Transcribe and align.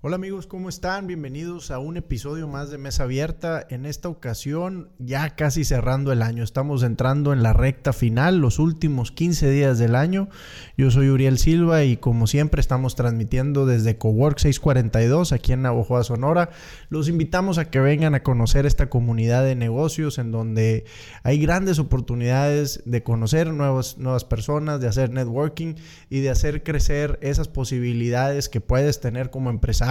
Hola 0.00 0.14
amigos, 0.14 0.46
¿cómo 0.46 0.68
están? 0.68 1.08
Bienvenidos 1.08 1.72
a 1.72 1.80
un 1.80 1.96
episodio 1.96 2.46
más 2.46 2.70
de 2.70 2.78
Mesa 2.78 3.02
Abierta. 3.02 3.66
En 3.68 3.84
esta 3.84 4.08
ocasión, 4.08 4.90
ya 5.00 5.30
casi 5.30 5.64
cerrando 5.64 6.12
el 6.12 6.22
año, 6.22 6.44
estamos 6.44 6.84
entrando 6.84 7.32
en 7.32 7.42
la 7.42 7.52
recta 7.52 7.92
final, 7.92 8.38
los 8.38 8.60
últimos 8.60 9.10
15 9.10 9.50
días 9.50 9.76
del 9.80 9.96
año. 9.96 10.28
Yo 10.76 10.92
soy 10.92 11.08
Uriel 11.08 11.36
Silva 11.36 11.82
y 11.82 11.96
como 11.96 12.28
siempre 12.28 12.60
estamos 12.60 12.94
transmitiendo 12.94 13.66
desde 13.66 13.98
Cowork 13.98 14.38
642 14.38 15.32
aquí 15.32 15.52
en 15.52 15.62
Navojoa, 15.62 16.04
Sonora. 16.04 16.50
Los 16.90 17.08
invitamos 17.08 17.58
a 17.58 17.68
que 17.68 17.80
vengan 17.80 18.14
a 18.14 18.22
conocer 18.22 18.66
esta 18.66 18.88
comunidad 18.88 19.42
de 19.42 19.56
negocios 19.56 20.18
en 20.18 20.30
donde 20.30 20.84
hay 21.24 21.40
grandes 21.40 21.80
oportunidades 21.80 22.84
de 22.84 23.02
conocer 23.02 23.52
nuevas, 23.52 23.98
nuevas 23.98 24.24
personas, 24.24 24.80
de 24.80 24.86
hacer 24.86 25.10
networking 25.10 25.74
y 26.08 26.20
de 26.20 26.30
hacer 26.30 26.62
crecer 26.62 27.18
esas 27.20 27.48
posibilidades 27.48 28.48
que 28.48 28.60
puedes 28.60 29.00
tener 29.00 29.30
como 29.30 29.50
empresario 29.50 29.87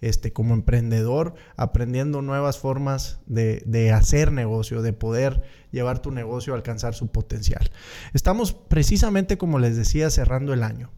este, 0.00 0.32
como 0.32 0.54
emprendedor, 0.54 1.34
aprendiendo 1.56 2.22
nuevas 2.22 2.58
formas 2.58 3.20
de, 3.26 3.62
de 3.66 3.92
hacer 3.92 4.32
negocio, 4.32 4.82
de 4.82 4.92
poder 4.92 5.42
llevar 5.70 6.00
tu 6.00 6.10
negocio 6.10 6.52
a 6.52 6.56
alcanzar 6.56 6.94
su 6.94 7.08
potencial. 7.08 7.70
Estamos 8.12 8.52
precisamente, 8.52 9.38
como 9.38 9.58
les 9.58 9.76
decía, 9.76 10.10
cerrando 10.10 10.52
el 10.52 10.62
año. 10.62 10.90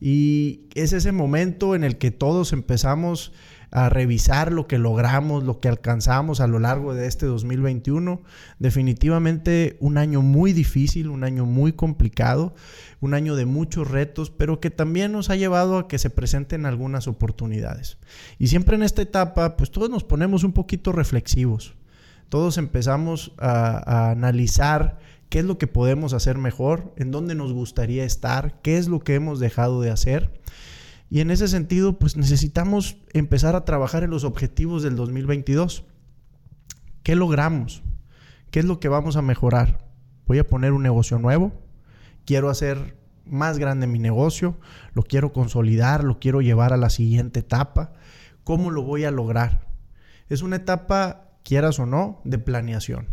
Y 0.00 0.62
es 0.74 0.92
ese 0.92 1.12
momento 1.12 1.76
en 1.76 1.84
el 1.84 1.96
que 1.96 2.10
todos 2.10 2.52
empezamos 2.52 3.32
a 3.72 3.88
revisar 3.88 4.52
lo 4.52 4.68
que 4.68 4.76
logramos, 4.76 5.44
lo 5.44 5.58
que 5.58 5.68
alcanzamos 5.68 6.40
a 6.40 6.46
lo 6.46 6.58
largo 6.58 6.94
de 6.94 7.06
este 7.06 7.24
2021. 7.24 8.20
Definitivamente 8.58 9.78
un 9.80 9.96
año 9.96 10.20
muy 10.20 10.52
difícil, 10.52 11.08
un 11.08 11.24
año 11.24 11.46
muy 11.46 11.72
complicado, 11.72 12.54
un 13.00 13.14
año 13.14 13.34
de 13.34 13.46
muchos 13.46 13.90
retos, 13.90 14.30
pero 14.30 14.60
que 14.60 14.70
también 14.70 15.10
nos 15.10 15.30
ha 15.30 15.36
llevado 15.36 15.78
a 15.78 15.88
que 15.88 15.98
se 15.98 16.10
presenten 16.10 16.66
algunas 16.66 17.08
oportunidades. 17.08 17.96
Y 18.38 18.48
siempre 18.48 18.76
en 18.76 18.82
esta 18.82 19.00
etapa, 19.00 19.56
pues 19.56 19.70
todos 19.70 19.88
nos 19.88 20.04
ponemos 20.04 20.44
un 20.44 20.52
poquito 20.52 20.92
reflexivos. 20.92 21.74
Todos 22.28 22.58
empezamos 22.58 23.32
a, 23.38 24.10
analizar 24.10 24.98
qué 25.30 25.38
es 25.38 25.46
lo 25.46 25.56
que 25.56 25.66
podemos 25.66 26.12
hacer 26.12 26.36
mejor, 26.36 26.92
en 26.98 27.10
dónde 27.10 27.34
nos 27.34 27.54
gustaría 27.54 28.04
estar, 28.04 28.60
qué 28.60 28.76
es 28.76 28.86
lo 28.86 29.00
que 29.00 29.14
hemos 29.14 29.40
dejado 29.40 29.80
de 29.80 29.90
hacer. 29.90 30.30
Y 31.12 31.20
en 31.20 31.30
ese 31.30 31.46
sentido, 31.46 31.98
pues 31.98 32.16
necesitamos 32.16 32.96
empezar 33.12 33.54
a 33.54 33.66
trabajar 33.66 34.02
en 34.02 34.08
los 34.08 34.24
objetivos 34.24 34.82
del 34.82 34.96
2022. 34.96 35.84
¿Qué 37.02 37.16
logramos? 37.16 37.82
¿Qué 38.50 38.60
es 38.60 38.64
lo 38.64 38.80
que 38.80 38.88
vamos 38.88 39.16
a 39.16 39.20
mejorar? 39.20 39.84
Voy 40.26 40.38
a 40.38 40.48
poner 40.48 40.72
un 40.72 40.82
negocio 40.82 41.18
nuevo. 41.18 41.52
Quiero 42.24 42.48
hacer 42.48 42.96
más 43.26 43.58
grande 43.58 43.86
mi 43.86 43.98
negocio. 43.98 44.58
Lo 44.94 45.02
quiero 45.02 45.34
consolidar. 45.34 46.02
Lo 46.02 46.18
quiero 46.18 46.40
llevar 46.40 46.72
a 46.72 46.78
la 46.78 46.88
siguiente 46.88 47.40
etapa. 47.40 47.92
¿Cómo 48.42 48.70
lo 48.70 48.82
voy 48.82 49.04
a 49.04 49.10
lograr? 49.10 49.68
Es 50.30 50.40
una 50.40 50.56
etapa, 50.56 51.36
quieras 51.44 51.78
o 51.78 51.84
no, 51.84 52.22
de 52.24 52.38
planeación. 52.38 53.08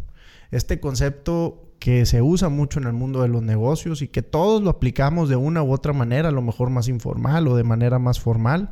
Este 0.52 0.80
concepto 0.80 1.69
que 1.80 2.06
se 2.06 2.22
usa 2.22 2.50
mucho 2.50 2.80
en 2.80 2.86
el 2.86 2.94
mundo 2.94 3.22
de 3.22 3.30
los 3.30 3.42
negocios 3.42 4.02
y 4.02 4.10
que 4.10 4.22
todos 4.22 4.62
lo 4.62 4.70
aplicamos 4.70 5.30
de 5.30 5.38
una 5.38 5.64
u 5.64 5.72
otra 5.72 5.94
manera, 5.94 6.30
a 6.30 6.34
lo 6.34 6.42
mejor 6.42 6.70
más 6.70 6.88
informal 6.88 7.48
o 7.48 7.56
de 7.56 7.64
manera 7.64 8.00
más 8.00 8.20
formal, 8.20 8.72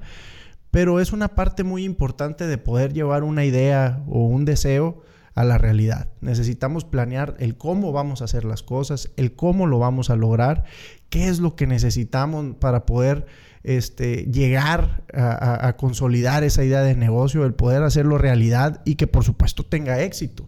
pero 0.71 0.99
es 0.99 1.13
una 1.13 1.29
parte 1.29 1.63
muy 1.63 1.85
importante 1.85 2.45
de 2.45 2.57
poder 2.57 2.93
llevar 2.93 3.23
una 3.23 3.45
idea 3.45 4.03
o 4.07 4.25
un 4.27 4.43
deseo 4.45 5.01
a 5.33 5.45
la 5.45 5.57
realidad. 5.57 6.09
Necesitamos 6.19 6.83
planear 6.83 7.35
el 7.39 7.57
cómo 7.57 7.91
vamos 7.91 8.21
a 8.21 8.25
hacer 8.25 8.43
las 8.43 8.63
cosas, 8.63 9.11
el 9.15 9.35
cómo 9.35 9.67
lo 9.67 9.79
vamos 9.79 10.09
a 10.09 10.15
lograr, 10.15 10.65
qué 11.09 11.29
es 11.29 11.39
lo 11.39 11.55
que 11.55 11.67
necesitamos 11.67 12.55
para 12.59 12.85
poder 12.85 13.25
este, 13.63 14.25
llegar 14.25 15.03
a, 15.13 15.67
a 15.67 15.77
consolidar 15.77 16.43
esa 16.43 16.63
idea 16.63 16.81
de 16.81 16.95
negocio, 16.95 17.45
el 17.45 17.53
poder 17.53 17.83
hacerlo 17.83 18.17
realidad 18.17 18.81
y 18.83 18.95
que 18.95 19.07
por 19.07 19.23
supuesto 19.23 19.63
tenga 19.63 20.01
éxito 20.01 20.47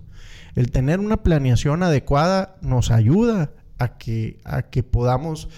el 0.55 0.71
tener 0.71 0.99
una 0.99 1.17
planeación 1.17 1.83
adecuada 1.83 2.57
nos 2.61 2.91
ayuda 2.91 3.51
a 3.77 3.97
que, 3.97 4.39
a 4.43 4.63
que 4.63 4.83
podamos 4.83 5.49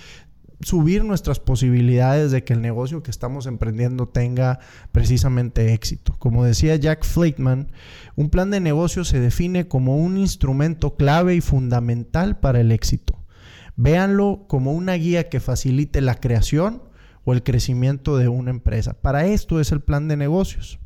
subir 0.64 1.04
nuestras 1.04 1.40
posibilidades 1.40 2.32
de 2.32 2.44
que 2.44 2.54
el 2.54 2.62
negocio 2.62 3.04
que 3.04 3.12
estamos 3.12 3.46
emprendiendo 3.46 4.08
tenga 4.08 4.60
precisamente 4.92 5.74
éxito. 5.74 6.16
Como 6.20 6.44
decía 6.44 6.76
Jack 6.76 7.04
Fleitman, 7.04 7.72
un 8.16 8.30
plan 8.30 8.52
de 8.52 8.60
negocio 8.60 9.04
se 9.04 9.20
define 9.20 9.68
como 9.68 9.98
un 9.98 10.18
instrumento 10.18 10.96
clave 10.96 11.36
y 11.36 11.42
fundamental 11.42 12.40
para 12.40 12.62
el 12.62 12.72
éxito. 12.72 13.20
Véanlo 13.76 14.46
como 14.48 14.74
una 14.74 14.94
guía 14.94 15.30
que 15.30 15.40
facilite 15.40 16.02
la 16.02 16.16
creación 16.16 16.84
o 17.24 17.34
el 17.34 17.44
crecimiento 17.44 18.18
de 18.18 18.28
una 18.28 18.52
empresa. 18.52 18.94
Para 18.94 19.26
esto 19.26 19.60
es 19.60 19.72
el 19.72 19.82
plan 19.82 20.08
de 20.08 20.18
negocios. 20.18 20.80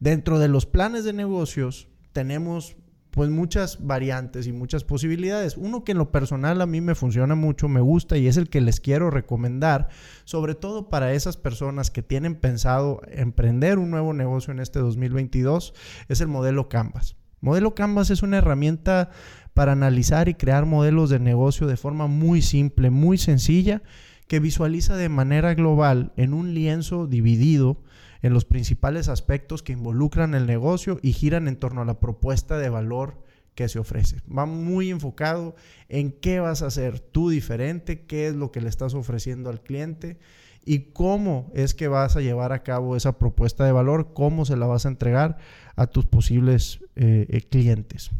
Dentro 0.00 0.38
de 0.38 0.48
los 0.48 0.66
planes 0.66 1.04
de 1.04 1.12
negocios 1.12 1.88
tenemos 2.12 2.76
pues 3.12 3.28
muchas 3.28 3.86
variantes 3.86 4.46
y 4.46 4.52
muchas 4.52 4.84
posibilidades. 4.84 5.58
Uno 5.58 5.84
que 5.84 5.92
en 5.92 5.98
lo 5.98 6.10
personal 6.10 6.62
a 6.62 6.66
mí 6.66 6.80
me 6.80 6.94
funciona 6.94 7.34
mucho, 7.34 7.68
me 7.68 7.82
gusta 7.82 8.16
y 8.16 8.26
es 8.26 8.38
el 8.38 8.48
que 8.48 8.62
les 8.62 8.80
quiero 8.80 9.10
recomendar, 9.10 9.88
sobre 10.24 10.54
todo 10.54 10.88
para 10.88 11.12
esas 11.12 11.36
personas 11.36 11.90
que 11.90 12.02
tienen 12.02 12.34
pensado 12.34 13.02
emprender 13.08 13.78
un 13.78 13.90
nuevo 13.90 14.14
negocio 14.14 14.50
en 14.50 14.60
este 14.60 14.78
2022, 14.78 15.74
es 16.08 16.20
el 16.22 16.28
modelo 16.28 16.70
Canvas. 16.70 17.16
Modelo 17.42 17.74
Canvas 17.74 18.08
es 18.08 18.22
una 18.22 18.38
herramienta 18.38 19.10
para 19.52 19.72
analizar 19.72 20.30
y 20.30 20.34
crear 20.34 20.64
modelos 20.64 21.10
de 21.10 21.18
negocio 21.18 21.66
de 21.66 21.76
forma 21.76 22.06
muy 22.06 22.40
simple, 22.40 22.88
muy 22.88 23.18
sencilla, 23.18 23.82
que 24.32 24.40
visualiza 24.40 24.96
de 24.96 25.10
manera 25.10 25.52
global 25.52 26.14
en 26.16 26.32
un 26.32 26.54
lienzo 26.54 27.06
dividido 27.06 27.82
en 28.22 28.32
los 28.32 28.46
principales 28.46 29.08
aspectos 29.08 29.62
que 29.62 29.74
involucran 29.74 30.32
el 30.32 30.46
negocio 30.46 30.98
y 31.02 31.12
giran 31.12 31.48
en 31.48 31.56
torno 31.56 31.82
a 31.82 31.84
la 31.84 32.00
propuesta 32.00 32.56
de 32.56 32.70
valor 32.70 33.22
que 33.54 33.68
se 33.68 33.78
ofrece. 33.78 34.22
Va 34.34 34.46
muy 34.46 34.88
enfocado 34.88 35.54
en 35.90 36.12
qué 36.12 36.40
vas 36.40 36.62
a 36.62 36.68
hacer 36.68 36.98
tú 36.98 37.28
diferente, 37.28 38.06
qué 38.06 38.26
es 38.26 38.34
lo 38.34 38.50
que 38.52 38.62
le 38.62 38.70
estás 38.70 38.94
ofreciendo 38.94 39.50
al 39.50 39.60
cliente 39.60 40.18
y 40.64 40.92
cómo 40.94 41.50
es 41.54 41.74
que 41.74 41.88
vas 41.88 42.16
a 42.16 42.22
llevar 42.22 42.54
a 42.54 42.62
cabo 42.62 42.96
esa 42.96 43.18
propuesta 43.18 43.66
de 43.66 43.72
valor, 43.72 44.14
cómo 44.14 44.46
se 44.46 44.56
la 44.56 44.64
vas 44.64 44.86
a 44.86 44.88
entregar 44.88 45.36
a 45.76 45.88
tus 45.88 46.06
posibles 46.06 46.80
eh, 46.96 47.26
eh, 47.28 47.42
clientes. 47.42 48.12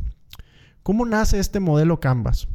¿Cómo 0.83 1.07
nace 1.07 1.39
este 1.39 1.59
modelo 1.59 2.01
Canvas? 2.01 2.49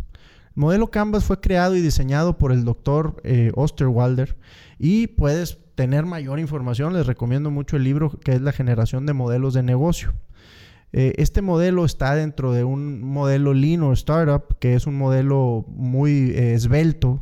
El 0.58 0.62
modelo 0.62 0.90
Canvas 0.90 1.24
fue 1.24 1.40
creado 1.40 1.76
y 1.76 1.82
diseñado 1.82 2.40
por 2.40 2.52
el 2.52 2.66
doctor 2.66 3.22
eh, 3.24 3.52
Osterwalder 3.54 4.38
y 4.80 5.06
puedes 5.06 5.60
tener 5.76 6.08
mayor 6.08 6.40
información, 6.40 6.94
les 6.94 7.06
recomiendo 7.06 7.52
mucho 7.52 7.78
el 7.78 7.84
libro 7.84 8.10
que 8.10 8.32
es 8.32 8.42
La 8.42 8.52
generación 8.52 9.06
de 9.06 9.14
modelos 9.14 9.54
de 9.54 9.62
negocio. 9.62 10.16
Eh, 10.94 11.14
este 11.18 11.44
modelo 11.44 11.86
está 11.86 12.16
dentro 12.16 12.54
de 12.54 12.64
un 12.64 13.04
modelo 13.04 13.54
Lean 13.54 13.84
o 13.84 13.94
Startup, 13.94 14.58
que 14.58 14.74
es 14.74 14.88
un 14.88 14.98
modelo 14.98 15.64
muy 15.70 16.32
eh, 16.32 16.56
esbelto, 16.56 17.22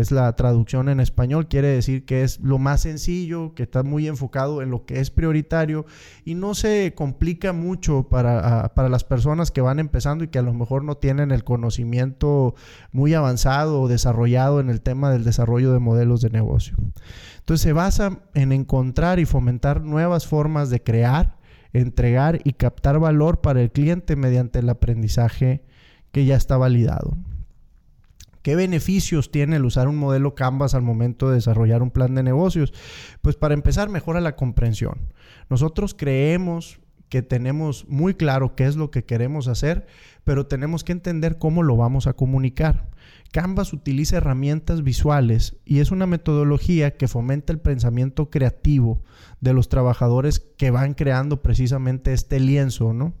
es 0.00 0.10
la 0.10 0.34
traducción 0.36 0.88
en 0.88 1.00
español, 1.00 1.48
quiere 1.48 1.68
decir 1.68 2.04
que 2.04 2.22
es 2.22 2.40
lo 2.40 2.58
más 2.58 2.82
sencillo, 2.82 3.54
que 3.54 3.62
está 3.62 3.82
muy 3.82 4.08
enfocado 4.08 4.62
en 4.62 4.70
lo 4.70 4.84
que 4.86 5.00
es 5.00 5.10
prioritario 5.10 5.86
y 6.24 6.34
no 6.34 6.54
se 6.54 6.92
complica 6.94 7.52
mucho 7.52 8.08
para, 8.08 8.74
para 8.74 8.88
las 8.88 9.04
personas 9.04 9.50
que 9.50 9.60
van 9.60 9.78
empezando 9.78 10.24
y 10.24 10.28
que 10.28 10.38
a 10.38 10.42
lo 10.42 10.54
mejor 10.54 10.84
no 10.84 10.96
tienen 10.96 11.30
el 11.30 11.44
conocimiento 11.44 12.54
muy 12.92 13.14
avanzado 13.14 13.80
o 13.80 13.88
desarrollado 13.88 14.60
en 14.60 14.70
el 14.70 14.80
tema 14.80 15.10
del 15.10 15.24
desarrollo 15.24 15.72
de 15.72 15.78
modelos 15.78 16.20
de 16.20 16.30
negocio. 16.30 16.76
Entonces 17.38 17.62
se 17.62 17.72
basa 17.72 18.20
en 18.32 18.52
encontrar 18.52 19.18
y 19.18 19.26
fomentar 19.26 19.82
nuevas 19.82 20.26
formas 20.26 20.70
de 20.70 20.82
crear, 20.82 21.36
entregar 21.72 22.40
y 22.44 22.54
captar 22.54 22.98
valor 22.98 23.40
para 23.40 23.60
el 23.60 23.70
cliente 23.70 24.16
mediante 24.16 24.60
el 24.60 24.70
aprendizaje 24.70 25.62
que 26.10 26.24
ya 26.24 26.36
está 26.36 26.56
validado. 26.56 27.16
¿Qué 28.44 28.56
beneficios 28.56 29.30
tiene 29.30 29.56
el 29.56 29.64
usar 29.64 29.88
un 29.88 29.96
modelo 29.96 30.34
Canvas 30.34 30.74
al 30.74 30.82
momento 30.82 31.30
de 31.30 31.36
desarrollar 31.36 31.82
un 31.82 31.90
plan 31.90 32.14
de 32.14 32.22
negocios? 32.22 32.74
Pues 33.22 33.36
para 33.36 33.54
empezar, 33.54 33.88
mejora 33.88 34.20
la 34.20 34.36
comprensión. 34.36 35.08
Nosotros 35.48 35.94
creemos 35.94 36.78
que 37.08 37.22
tenemos 37.22 37.86
muy 37.88 38.12
claro 38.12 38.54
qué 38.54 38.66
es 38.66 38.76
lo 38.76 38.90
que 38.90 39.06
queremos 39.06 39.48
hacer, 39.48 39.86
pero 40.24 40.46
tenemos 40.46 40.84
que 40.84 40.92
entender 40.92 41.38
cómo 41.38 41.62
lo 41.62 41.78
vamos 41.78 42.06
a 42.06 42.12
comunicar. 42.12 42.90
Canvas 43.32 43.72
utiliza 43.72 44.18
herramientas 44.18 44.82
visuales 44.82 45.56
y 45.64 45.78
es 45.78 45.90
una 45.90 46.06
metodología 46.06 46.98
que 46.98 47.08
fomenta 47.08 47.50
el 47.50 47.60
pensamiento 47.60 48.28
creativo 48.28 49.02
de 49.40 49.54
los 49.54 49.70
trabajadores 49.70 50.40
que 50.58 50.70
van 50.70 50.92
creando 50.92 51.40
precisamente 51.40 52.12
este 52.12 52.40
lienzo, 52.40 52.92
¿no? 52.92 53.14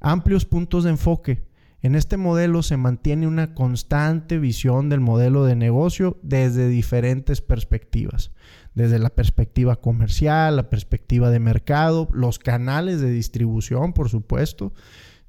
Amplios 0.00 0.46
puntos 0.46 0.82
de 0.82 0.90
enfoque. 0.90 1.51
En 1.82 1.96
este 1.96 2.16
modelo 2.16 2.62
se 2.62 2.76
mantiene 2.76 3.26
una 3.26 3.54
constante 3.54 4.38
visión 4.38 4.88
del 4.88 5.00
modelo 5.00 5.44
de 5.44 5.56
negocio 5.56 6.16
desde 6.22 6.68
diferentes 6.68 7.40
perspectivas, 7.40 8.30
desde 8.74 9.00
la 9.00 9.10
perspectiva 9.10 9.74
comercial, 9.76 10.54
la 10.54 10.70
perspectiva 10.70 11.30
de 11.30 11.40
mercado, 11.40 12.08
los 12.12 12.38
canales 12.38 13.00
de 13.00 13.10
distribución, 13.10 13.94
por 13.94 14.08
supuesto, 14.08 14.72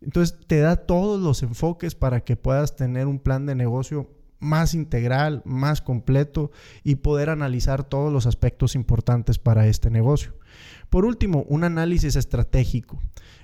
entonces 0.03 0.38
te 0.47 0.59
da 0.59 0.75
todos 0.75 1.19
los 1.19 1.41
enfoques 1.44 1.95
para 1.95 2.21
que 2.21 2.35
puedas 2.35 2.75
tener 2.75 3.07
un 3.07 3.19
plan 3.19 3.45
de 3.45 3.56
negocio 3.56 4.11
más 4.39 4.73
integral, 4.73 5.41
más 5.45 5.81
completo 5.81 6.51
y 6.83 6.95
poder 6.95 7.29
analizar 7.29 7.83
todos 7.83 8.11
los 8.11 8.27
aspectos 8.27 8.75
importantes 8.75 9.39
para 9.39 9.67
este 9.67 9.89
negocio. 9.89 10.33
Por 10.89 11.06
último, 11.06 11.45
un 11.47 11.63
análisis 11.63 12.15
estratégico. 12.15 13.01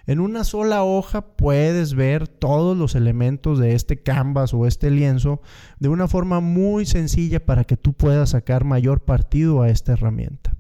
En 0.10 0.20
una 0.20 0.44
sola 0.44 0.84
hoja 0.84 1.22
puedes 1.22 1.94
ver 1.94 2.28
todos 2.28 2.76
los 2.76 2.96
elementos 2.96 3.60
de 3.60 3.76
este 3.76 4.02
canvas 4.02 4.56
o 4.56 4.66
este 4.66 4.90
lienzo 4.90 5.40
de 5.80 5.88
una 5.90 6.08
forma 6.08 6.40
muy 6.40 6.88
sencilla 6.88 7.46
para 7.46 7.64
que 7.64 7.78
tú 7.78 7.94
puedas 7.94 8.32
sacar 8.32 8.64
mayor 8.64 9.02
partido 9.02 9.62
a 9.62 9.70
esta 9.70 9.94
herramienta. 9.94 10.58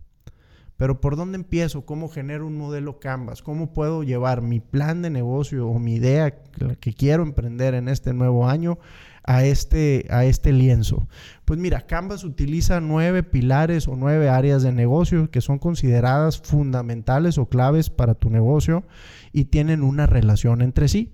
Pero 0.77 1.01
¿por 1.01 1.15
dónde 1.15 1.37
empiezo? 1.37 1.83
¿Cómo 1.83 2.09
genero 2.09 2.45
un 2.45 2.59
modelo 2.59 2.99
Canvas? 2.99 3.41
¿Cómo 3.41 3.73
puedo 3.73 4.03
llevar 4.03 4.43
mi 4.43 4.59
plan 4.59 5.01
de 5.01 5.09
negocio 5.09 5.67
o 5.67 5.79
mi 5.79 5.95
idea 5.95 6.29
que 6.79 6.93
quiero 6.93 7.23
emprender 7.23 7.73
en 7.73 7.89
este 7.89 8.13
nuevo 8.13 8.47
año 8.47 8.77
a 9.23 9.43
este, 9.43 10.05
a 10.09 10.25
este 10.25 10.51
lienzo? 10.51 11.07
Pues 11.45 11.59
mira, 11.59 11.87
Canvas 11.87 12.23
utiliza 12.23 12.79
nueve 12.81 13.23
pilares 13.23 13.87
o 13.87 13.95
nueve 13.95 14.29
áreas 14.29 14.63
de 14.63 14.71
negocio 14.71 15.29
que 15.31 15.41
son 15.41 15.59
consideradas 15.59 16.39
fundamentales 16.39 17.37
o 17.37 17.47
claves 17.47 17.89
para 17.89 18.15
tu 18.15 18.29
negocio 18.29 18.83
y 19.31 19.45
tienen 19.45 19.83
una 19.83 20.05
relación 20.05 20.61
entre 20.61 20.87
sí. 20.87 21.13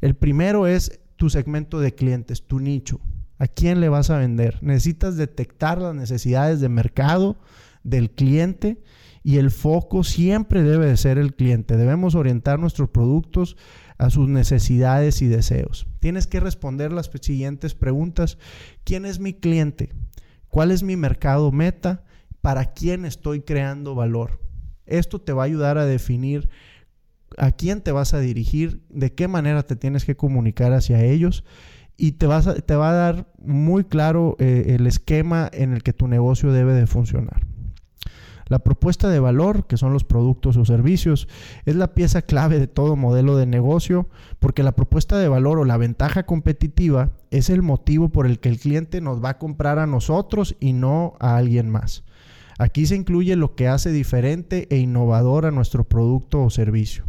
El 0.00 0.14
primero 0.14 0.66
es 0.66 1.00
tu 1.16 1.30
segmento 1.30 1.80
de 1.80 1.94
clientes, 1.94 2.46
tu 2.46 2.60
nicho. 2.60 3.00
¿A 3.38 3.46
quién 3.46 3.80
le 3.80 3.88
vas 3.88 4.10
a 4.10 4.18
vender? 4.18 4.58
Necesitas 4.62 5.16
detectar 5.16 5.78
las 5.78 5.94
necesidades 5.94 6.60
de 6.60 6.68
mercado 6.68 7.38
del 7.84 8.10
cliente 8.10 8.82
y 9.22 9.36
el 9.36 9.50
foco 9.50 10.04
siempre 10.04 10.62
debe 10.62 10.86
de 10.86 10.96
ser 10.96 11.18
el 11.18 11.34
cliente. 11.34 11.76
Debemos 11.76 12.14
orientar 12.14 12.58
nuestros 12.58 12.88
productos 12.88 13.56
a 13.98 14.10
sus 14.10 14.28
necesidades 14.28 15.20
y 15.22 15.26
deseos. 15.26 15.86
Tienes 16.00 16.26
que 16.26 16.40
responder 16.40 16.92
las 16.92 17.10
siguientes 17.20 17.74
preguntas. 17.74 18.38
¿Quién 18.84 19.04
es 19.04 19.18
mi 19.18 19.34
cliente? 19.34 19.90
¿Cuál 20.48 20.70
es 20.70 20.82
mi 20.82 20.96
mercado 20.96 21.52
meta? 21.52 22.04
¿Para 22.40 22.72
quién 22.72 23.04
estoy 23.04 23.42
creando 23.42 23.94
valor? 23.94 24.40
Esto 24.86 25.20
te 25.20 25.32
va 25.32 25.42
a 25.42 25.46
ayudar 25.46 25.76
a 25.76 25.84
definir 25.84 26.48
a 27.36 27.52
quién 27.52 27.82
te 27.82 27.92
vas 27.92 28.14
a 28.14 28.20
dirigir, 28.20 28.82
de 28.88 29.12
qué 29.12 29.28
manera 29.28 29.62
te 29.64 29.76
tienes 29.76 30.04
que 30.04 30.16
comunicar 30.16 30.72
hacia 30.72 31.04
ellos 31.04 31.44
y 31.96 32.12
te, 32.12 32.26
vas 32.26 32.48
te 32.64 32.74
va 32.74 32.90
a 32.90 32.94
dar 32.94 33.32
muy 33.38 33.84
claro 33.84 34.36
eh, 34.38 34.76
el 34.76 34.86
esquema 34.86 35.50
en 35.52 35.72
el 35.72 35.82
que 35.82 35.92
tu 35.92 36.08
negocio 36.08 36.52
debe 36.52 36.72
de 36.72 36.86
funcionar. 36.86 37.46
La 38.48 38.60
propuesta 38.60 39.08
de 39.10 39.20
valor, 39.20 39.66
que 39.66 39.76
son 39.76 39.92
los 39.92 40.04
productos 40.04 40.56
o 40.56 40.64
servicios, 40.64 41.28
es 41.66 41.76
la 41.76 41.94
pieza 41.94 42.22
clave 42.22 42.58
de 42.58 42.66
todo 42.66 42.96
modelo 42.96 43.36
de 43.36 43.46
negocio 43.46 44.08
porque 44.38 44.62
la 44.62 44.72
propuesta 44.72 45.18
de 45.18 45.28
valor 45.28 45.58
o 45.58 45.64
la 45.64 45.76
ventaja 45.76 46.24
competitiva 46.24 47.10
es 47.30 47.50
el 47.50 47.62
motivo 47.62 48.08
por 48.08 48.26
el 48.26 48.38
que 48.38 48.48
el 48.48 48.58
cliente 48.58 49.00
nos 49.00 49.22
va 49.22 49.30
a 49.30 49.38
comprar 49.38 49.78
a 49.78 49.86
nosotros 49.86 50.56
y 50.60 50.72
no 50.72 51.14
a 51.20 51.36
alguien 51.36 51.68
más. 51.68 52.04
Aquí 52.58 52.86
se 52.86 52.96
incluye 52.96 53.36
lo 53.36 53.54
que 53.54 53.68
hace 53.68 53.92
diferente 53.92 54.66
e 54.70 54.78
innovador 54.78 55.46
a 55.46 55.52
nuestro 55.52 55.84
producto 55.84 56.42
o 56.42 56.50
servicio. 56.50 57.07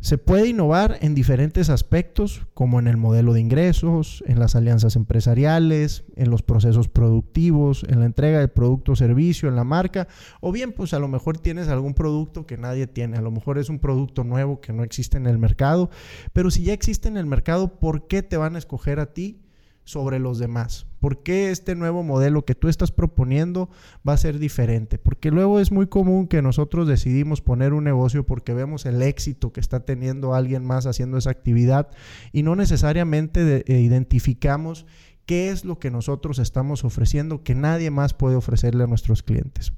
Se 0.00 0.16
puede 0.16 0.48
innovar 0.48 0.96
en 1.02 1.14
diferentes 1.14 1.68
aspectos, 1.68 2.46
como 2.54 2.78
en 2.78 2.86
el 2.86 2.96
modelo 2.96 3.34
de 3.34 3.40
ingresos, 3.40 4.24
en 4.26 4.38
las 4.38 4.54
alianzas 4.54 4.96
empresariales, 4.96 6.04
en 6.16 6.30
los 6.30 6.42
procesos 6.42 6.88
productivos, 6.88 7.84
en 7.86 8.00
la 8.00 8.06
entrega 8.06 8.40
de 8.40 8.48
producto 8.48 8.92
o 8.92 8.96
servicio, 8.96 9.50
en 9.50 9.56
la 9.56 9.64
marca, 9.64 10.08
o 10.40 10.52
bien 10.52 10.72
pues 10.72 10.94
a 10.94 10.98
lo 10.98 11.06
mejor 11.06 11.36
tienes 11.36 11.68
algún 11.68 11.92
producto 11.92 12.46
que 12.46 12.56
nadie 12.56 12.86
tiene, 12.86 13.18
a 13.18 13.20
lo 13.20 13.30
mejor 13.30 13.58
es 13.58 13.68
un 13.68 13.78
producto 13.78 14.24
nuevo 14.24 14.62
que 14.62 14.72
no 14.72 14.84
existe 14.84 15.18
en 15.18 15.26
el 15.26 15.38
mercado, 15.38 15.90
pero 16.32 16.50
si 16.50 16.62
ya 16.62 16.72
existe 16.72 17.08
en 17.08 17.18
el 17.18 17.26
mercado, 17.26 17.78
¿por 17.78 18.06
qué 18.06 18.22
te 18.22 18.38
van 18.38 18.56
a 18.56 18.58
escoger 18.58 19.00
a 19.00 19.12
ti? 19.12 19.42
Sobre 19.84 20.18
los 20.18 20.38
demás? 20.38 20.86
¿Por 21.00 21.22
qué 21.22 21.50
este 21.50 21.74
nuevo 21.74 22.02
modelo 22.02 22.44
que 22.44 22.54
tú 22.54 22.68
estás 22.68 22.92
proponiendo 22.92 23.70
va 24.06 24.12
a 24.12 24.18
ser 24.18 24.38
diferente? 24.38 24.98
Porque 24.98 25.30
luego 25.30 25.60
es 25.60 25.72
muy 25.72 25.86
común 25.86 26.28
que 26.28 26.42
nosotros 26.42 26.86
decidimos 26.86 27.40
poner 27.40 27.72
un 27.72 27.84
negocio 27.84 28.26
porque 28.26 28.54
vemos 28.54 28.86
el 28.86 29.02
éxito 29.02 29.52
que 29.52 29.60
está 29.60 29.80
teniendo 29.80 30.34
alguien 30.34 30.64
más 30.64 30.86
haciendo 30.86 31.16
esa 31.18 31.30
actividad 31.30 31.88
y 32.32 32.42
no 32.42 32.54
necesariamente 32.56 33.64
eh, 33.66 33.80
identificamos 33.80 34.86
qué 35.26 35.50
es 35.50 35.64
lo 35.64 35.78
que 35.78 35.90
nosotros 35.90 36.38
estamos 36.38 36.84
ofreciendo 36.84 37.42
que 37.42 37.54
nadie 37.54 37.90
más 37.90 38.14
puede 38.14 38.36
ofrecerle 38.36 38.84
a 38.84 38.88
nuestros 38.88 39.22
clientes. 39.22 39.72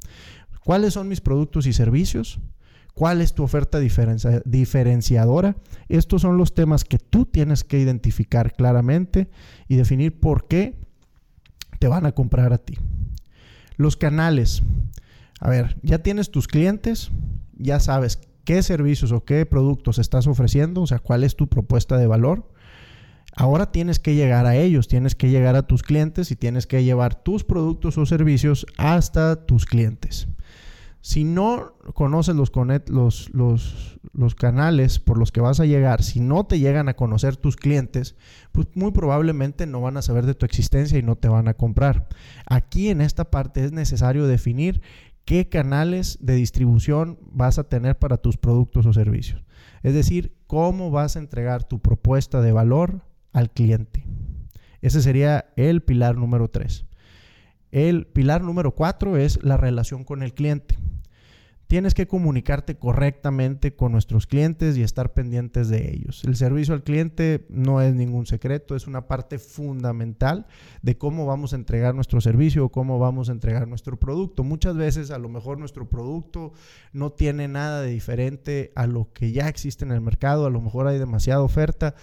¿Cuáles 0.65 0.95
son 0.95 1.09
mis 1.09 1.21
productos 1.21 1.67
y 1.67 1.73
servicios? 1.73 2.41
¿Cuál 2.95 3.23
es 3.23 3.35
tu 3.35 3.43
oferta 3.43 3.79
diferenciadora? 3.81 5.57
Estos 5.89 6.23
son 6.23 6.37
los 6.37 6.55
temas 6.55 6.85
que 6.85 6.99
tú 6.99 7.25
tienes 7.25 7.65
que 7.65 7.79
identificar 7.79 8.53
claramente 8.53 9.29
y 9.67 9.77
definir 9.77 10.21
por 10.21 10.47
qué 10.47 10.79
te 11.79 11.89
van 11.89 12.05
a 12.07 12.13
comprar 12.13 12.53
a 12.53 12.59
ti. 12.59 12.79
Los 13.77 13.97
canales. 13.97 14.63
A 15.41 15.49
ver, 15.49 15.77
ya 15.83 15.99
tienes 15.99 16.31
tus 16.31 16.47
clientes, 16.47 17.11
ya 17.57 17.81
sabes 17.81 18.21
qué 18.45 18.63
servicios 18.63 19.11
o 19.11 19.25
qué 19.25 19.47
productos 19.47 19.99
estás 19.99 20.27
ofreciendo, 20.27 20.83
o 20.83 20.87
sea, 20.87 20.99
cuál 20.99 21.25
es 21.25 21.35
tu 21.35 21.49
propuesta 21.49 21.97
de 21.97 22.07
valor. 22.07 22.49
Ahora 23.35 23.73
tienes 23.73 23.99
que 23.99 24.15
llegar 24.15 24.45
a 24.45 24.57
ellos, 24.57 24.89
tienes 24.89 25.15
que 25.15 25.31
llegar 25.31 25.57
a 25.57 25.67
tus 25.67 25.83
clientes 25.83 26.31
y 26.31 26.37
tienes 26.37 26.67
que 26.67 26.85
llevar 26.85 27.15
tus 27.15 27.45
productos 27.45 27.97
o 27.97 28.05
servicios 28.05 28.67
hasta 28.77 29.47
tus 29.47 29.65
clientes. 29.65 30.29
Si 31.05 31.25
no 31.25 31.75
conoces 31.95 32.37
los, 32.37 32.51
canales 34.37 34.99
por 35.01 35.19
los 35.19 35.33
que 35.33 35.41
vas 35.41 35.59
a 35.59 35.67
llegar, 35.67 36.05
si 36.05 36.21
no 36.21 36.45
te 36.45 36.61
llegan 36.61 36.89
a 36.89 36.95
conocer 36.95 37.37
tus 37.37 37.57
clientes, 37.57 38.15
pues 38.53 38.69
muy 38.75 38.93
probablemente 38.93 39.67
no 39.67 39.81
van 39.81 39.97
a 39.97 40.03
saber 40.03 40.27
de 40.27 40.35
tu 40.35 40.47
existencia 40.47 40.97
y 40.97 41.03
no 41.03 41.17
te 41.17 41.27
van 41.27 41.49
a 41.49 41.55
comprar. 41.55 42.09
Aquí 42.47 42.89
en 42.89 43.01
esta 43.01 43.33
parte 43.33 43.65
es 43.65 43.73
necesario 43.73 44.29
definir 44.29 44.81
qué 45.25 45.49
canales 45.49 46.19
de 46.21 46.37
distribución 46.37 47.19
vas 47.33 47.59
a 47.59 47.65
tener 47.65 47.99
para 47.99 48.19
tus 48.19 48.37
productos 48.37 48.87
o 48.87 48.93
servicios. 48.93 49.43
Es 49.83 49.95
decir, 49.95 50.37
cómo 50.47 50.93
vas 50.93 51.17
a 51.17 51.19
entregar 51.19 51.65
tu 51.65 51.81
propuesta 51.81 52.41
de 52.41 52.53
valor 52.53 53.03
al 53.33 53.51
cliente. 53.51 54.07
Ese 54.83 55.03
sería 55.03 55.47
el 55.57 55.83
pilar 55.83 56.17
número 56.17 56.49
3. 56.49 56.87
El 57.73 58.07
pilar 58.07 58.43
número 58.43 58.77
4 58.77 59.17
es 59.17 59.43
la 59.43 59.57
relación 59.57 60.05
con 60.05 60.23
el 60.23 60.33
cliente. 60.33 60.79
Tienes 61.73 61.95
que 61.95 62.07
comunicarte 62.07 62.77
correctamente 62.77 63.75
con 63.75 63.93
nuestros 63.93 64.27
clientes 64.27 64.77
y 64.77 64.83
estar 64.83 65.15
pendientes 65.15 65.71
de 65.71 65.91
ellos. 65.91 66.23
El 66.25 66.37
servicio 66.37 66.75
al 66.75 66.83
cliente 66.83 67.47
no 67.49 67.81
es 67.81 67.95
ningún 67.95 68.27
secreto, 68.27 68.77
es 68.77 68.87
una 68.87 69.09
parte 69.09 69.39
fundamental 69.39 70.47
de 70.83 70.99
cómo 70.99 71.25
vamos 71.25 71.55
a 71.55 71.57
entregar 71.57 71.95
nuestro 71.95 72.21
servicio 72.21 72.67
o 72.67 72.69
cómo 72.69 72.99
vamos 72.99 73.31
a 73.31 73.33
entregar 73.33 73.67
nuestro 73.67 73.99
producto. 73.99 74.45
Muchas 74.45 74.77
veces 74.77 75.11
a 75.11 75.19
lo 75.19 75.31
mejor 75.31 75.57
nuestro 75.57 75.89
producto 75.89 76.53
no 76.93 77.09
tiene 77.09 77.49
nada 77.49 77.81
de 77.81 77.89
diferente 77.89 78.71
a 78.75 78.87
lo 78.87 79.11
que 79.15 79.33
ya 79.33 79.49
existe 79.49 79.87
en 79.87 79.93
el 79.93 80.03
mercado, 80.03 80.45
a 80.45 80.51
lo 80.51 80.61
mejor 80.61 80.89
hay 80.89 80.99
demasiada 80.99 81.41
oferta, 81.41 81.95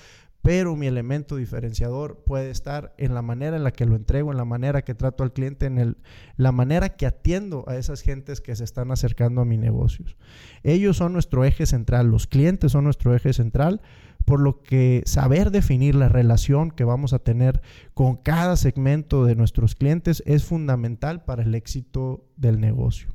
pero 0.41 0.75
mi 0.75 0.87
elemento 0.87 1.35
diferenciador 1.35 2.23
puede 2.25 2.49
estar 2.49 2.93
en 2.97 3.13
la 3.13 3.21
manera 3.21 3.57
en 3.57 3.63
la 3.63 3.71
que 3.71 3.85
lo 3.85 3.95
entrego, 3.95 4.31
en 4.31 4.37
la 4.37 4.45
manera 4.45 4.83
que 4.83 4.95
trato 4.95 5.23
al 5.23 5.33
cliente, 5.33 5.65
en 5.65 5.97
la 6.37 6.51
manera 6.51 6.89
que 6.89 7.05
atiendo 7.05 7.65
a 7.67 7.75
esas 7.75 8.01
gentes 8.01 8.39
que 8.39 8.55
se 8.55 8.63
están 8.63 8.91
acercando 8.91 9.41
a 9.41 9.45
mi 9.45 9.57
negocios. 9.57 10.15
Ellos 10.63 10.97
son 10.97 11.13
nuestro 11.13 11.43
eje 11.43 11.65
central, 11.65 12.07
los 12.07 12.25
clientes 12.25 12.71
son 12.71 12.85
nuestro 12.85 13.13
eje 13.13 13.33
central, 13.33 13.81
por 14.25 14.39
lo 14.39 14.61
que 14.61 15.03
saber 15.05 15.51
definir 15.51 15.95
la 15.95 16.07
relación 16.07 16.71
que 16.71 16.83
vamos 16.83 17.13
a 17.13 17.19
tener 17.19 17.61
con 17.93 18.15
cada 18.15 18.55
segmento 18.55 19.25
de 19.25 19.35
nuestros 19.35 19.75
clientes 19.75 20.23
es 20.25 20.45
fundamental 20.45 21.25
para 21.25 21.43
el 21.43 21.55
éxito 21.55 22.25
del 22.37 22.59
negocio. 22.59 23.09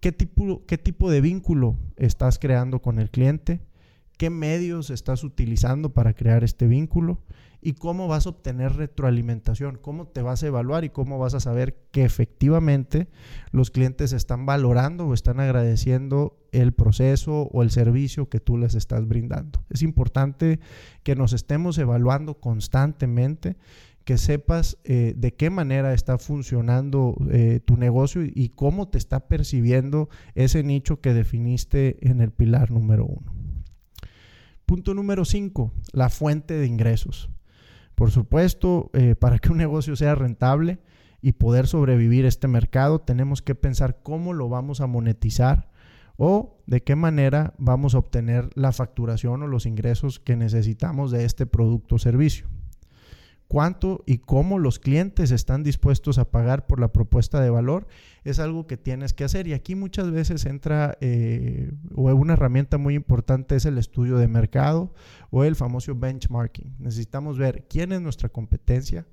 ¿Qué 0.00 0.12
tipo, 0.12 0.64
qué 0.66 0.78
tipo 0.78 1.10
de 1.10 1.20
vínculo 1.20 1.76
estás 1.96 2.38
creando 2.38 2.80
con 2.80 2.98
el 2.98 3.10
cliente? 3.10 3.60
Qué 4.16 4.30
medios 4.30 4.90
estás 4.90 5.24
utilizando 5.24 5.92
para 5.92 6.14
crear 6.14 6.44
este 6.44 6.66
vínculo 6.66 7.20
y 7.64 7.74
cómo 7.74 8.08
vas 8.08 8.26
a 8.26 8.30
obtener 8.30 8.74
retroalimentación, 8.74 9.78
cómo 9.80 10.08
te 10.08 10.20
vas 10.20 10.42
a 10.42 10.48
evaluar 10.48 10.84
y 10.84 10.90
cómo 10.90 11.20
vas 11.20 11.34
a 11.34 11.40
saber 11.40 11.78
que 11.92 12.04
efectivamente 12.04 13.08
los 13.52 13.70
clientes 13.70 14.12
están 14.12 14.46
valorando 14.46 15.06
o 15.06 15.14
están 15.14 15.38
agradeciendo 15.38 16.36
el 16.50 16.72
proceso 16.72 17.48
o 17.52 17.62
el 17.62 17.70
servicio 17.70 18.28
que 18.28 18.40
tú 18.40 18.58
les 18.58 18.74
estás 18.74 19.06
brindando. 19.06 19.64
Es 19.70 19.82
importante 19.82 20.58
que 21.04 21.14
nos 21.14 21.32
estemos 21.32 21.78
evaluando 21.78 22.40
constantemente 22.40 23.56
que 24.04 24.18
sepas 24.18 24.78
eh, 24.82 25.14
de 25.16 25.34
qué 25.34 25.48
manera 25.48 25.94
está 25.94 26.18
funcionando 26.18 27.16
eh, 27.30 27.60
tu 27.64 27.76
negocio 27.76 28.22
y 28.24 28.48
cómo 28.48 28.88
te 28.88 28.98
está 28.98 29.28
percibiendo 29.28 30.08
ese 30.34 30.64
nicho 30.64 31.00
que 31.00 31.14
definiste 31.14 31.96
en 32.08 32.20
el 32.20 32.32
pilar 32.32 32.72
número 32.72 33.06
uno. 33.06 33.41
Punto 34.72 34.94
número 34.94 35.26
5, 35.26 35.70
la 35.92 36.08
fuente 36.08 36.54
de 36.54 36.66
ingresos. 36.66 37.28
Por 37.94 38.10
supuesto, 38.10 38.88
eh, 38.94 39.14
para 39.14 39.38
que 39.38 39.52
un 39.52 39.58
negocio 39.58 39.96
sea 39.96 40.14
rentable 40.14 40.78
y 41.20 41.32
poder 41.32 41.66
sobrevivir 41.66 42.24
este 42.24 42.48
mercado, 42.48 42.98
tenemos 42.98 43.42
que 43.42 43.54
pensar 43.54 44.00
cómo 44.02 44.32
lo 44.32 44.48
vamos 44.48 44.80
a 44.80 44.86
monetizar 44.86 45.68
o 46.16 46.56
de 46.66 46.82
qué 46.82 46.96
manera 46.96 47.52
vamos 47.58 47.94
a 47.94 47.98
obtener 47.98 48.48
la 48.54 48.72
facturación 48.72 49.42
o 49.42 49.46
los 49.46 49.66
ingresos 49.66 50.18
que 50.18 50.36
necesitamos 50.36 51.10
de 51.10 51.26
este 51.26 51.44
producto 51.44 51.96
o 51.96 51.98
servicio. 51.98 52.48
Cuánto 53.52 54.02
y 54.06 54.16
cómo 54.16 54.58
los 54.58 54.78
clientes 54.78 55.30
están 55.30 55.62
dispuestos 55.62 56.16
a 56.16 56.30
pagar 56.30 56.66
por 56.66 56.80
la 56.80 56.90
propuesta 56.90 57.38
de 57.38 57.50
valor, 57.50 57.86
es 58.24 58.38
algo 58.38 58.66
que 58.66 58.78
tienes 58.78 59.12
que 59.12 59.24
hacer. 59.24 59.46
Y 59.46 59.52
aquí 59.52 59.74
muchas 59.74 60.10
veces 60.10 60.46
entra, 60.46 60.96
eh, 61.02 61.70
o 61.94 62.04
una 62.14 62.32
herramienta 62.32 62.78
muy 62.78 62.94
importante 62.94 63.54
es 63.54 63.66
el 63.66 63.76
estudio 63.76 64.16
de 64.16 64.26
mercado 64.26 64.94
o 65.28 65.44
el 65.44 65.54
famoso 65.54 65.94
benchmarking. 65.94 66.76
Necesitamos 66.78 67.36
ver 67.36 67.66
quién 67.68 67.92
es 67.92 68.00
nuestra 68.00 68.30
competencia, 68.30 69.06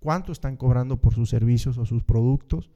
cuánto 0.00 0.32
están 0.32 0.56
cobrando 0.56 0.98
por 0.98 1.12
sus 1.12 1.28
servicios 1.28 1.76
o 1.76 1.84
sus 1.84 2.04
productos, 2.04 2.70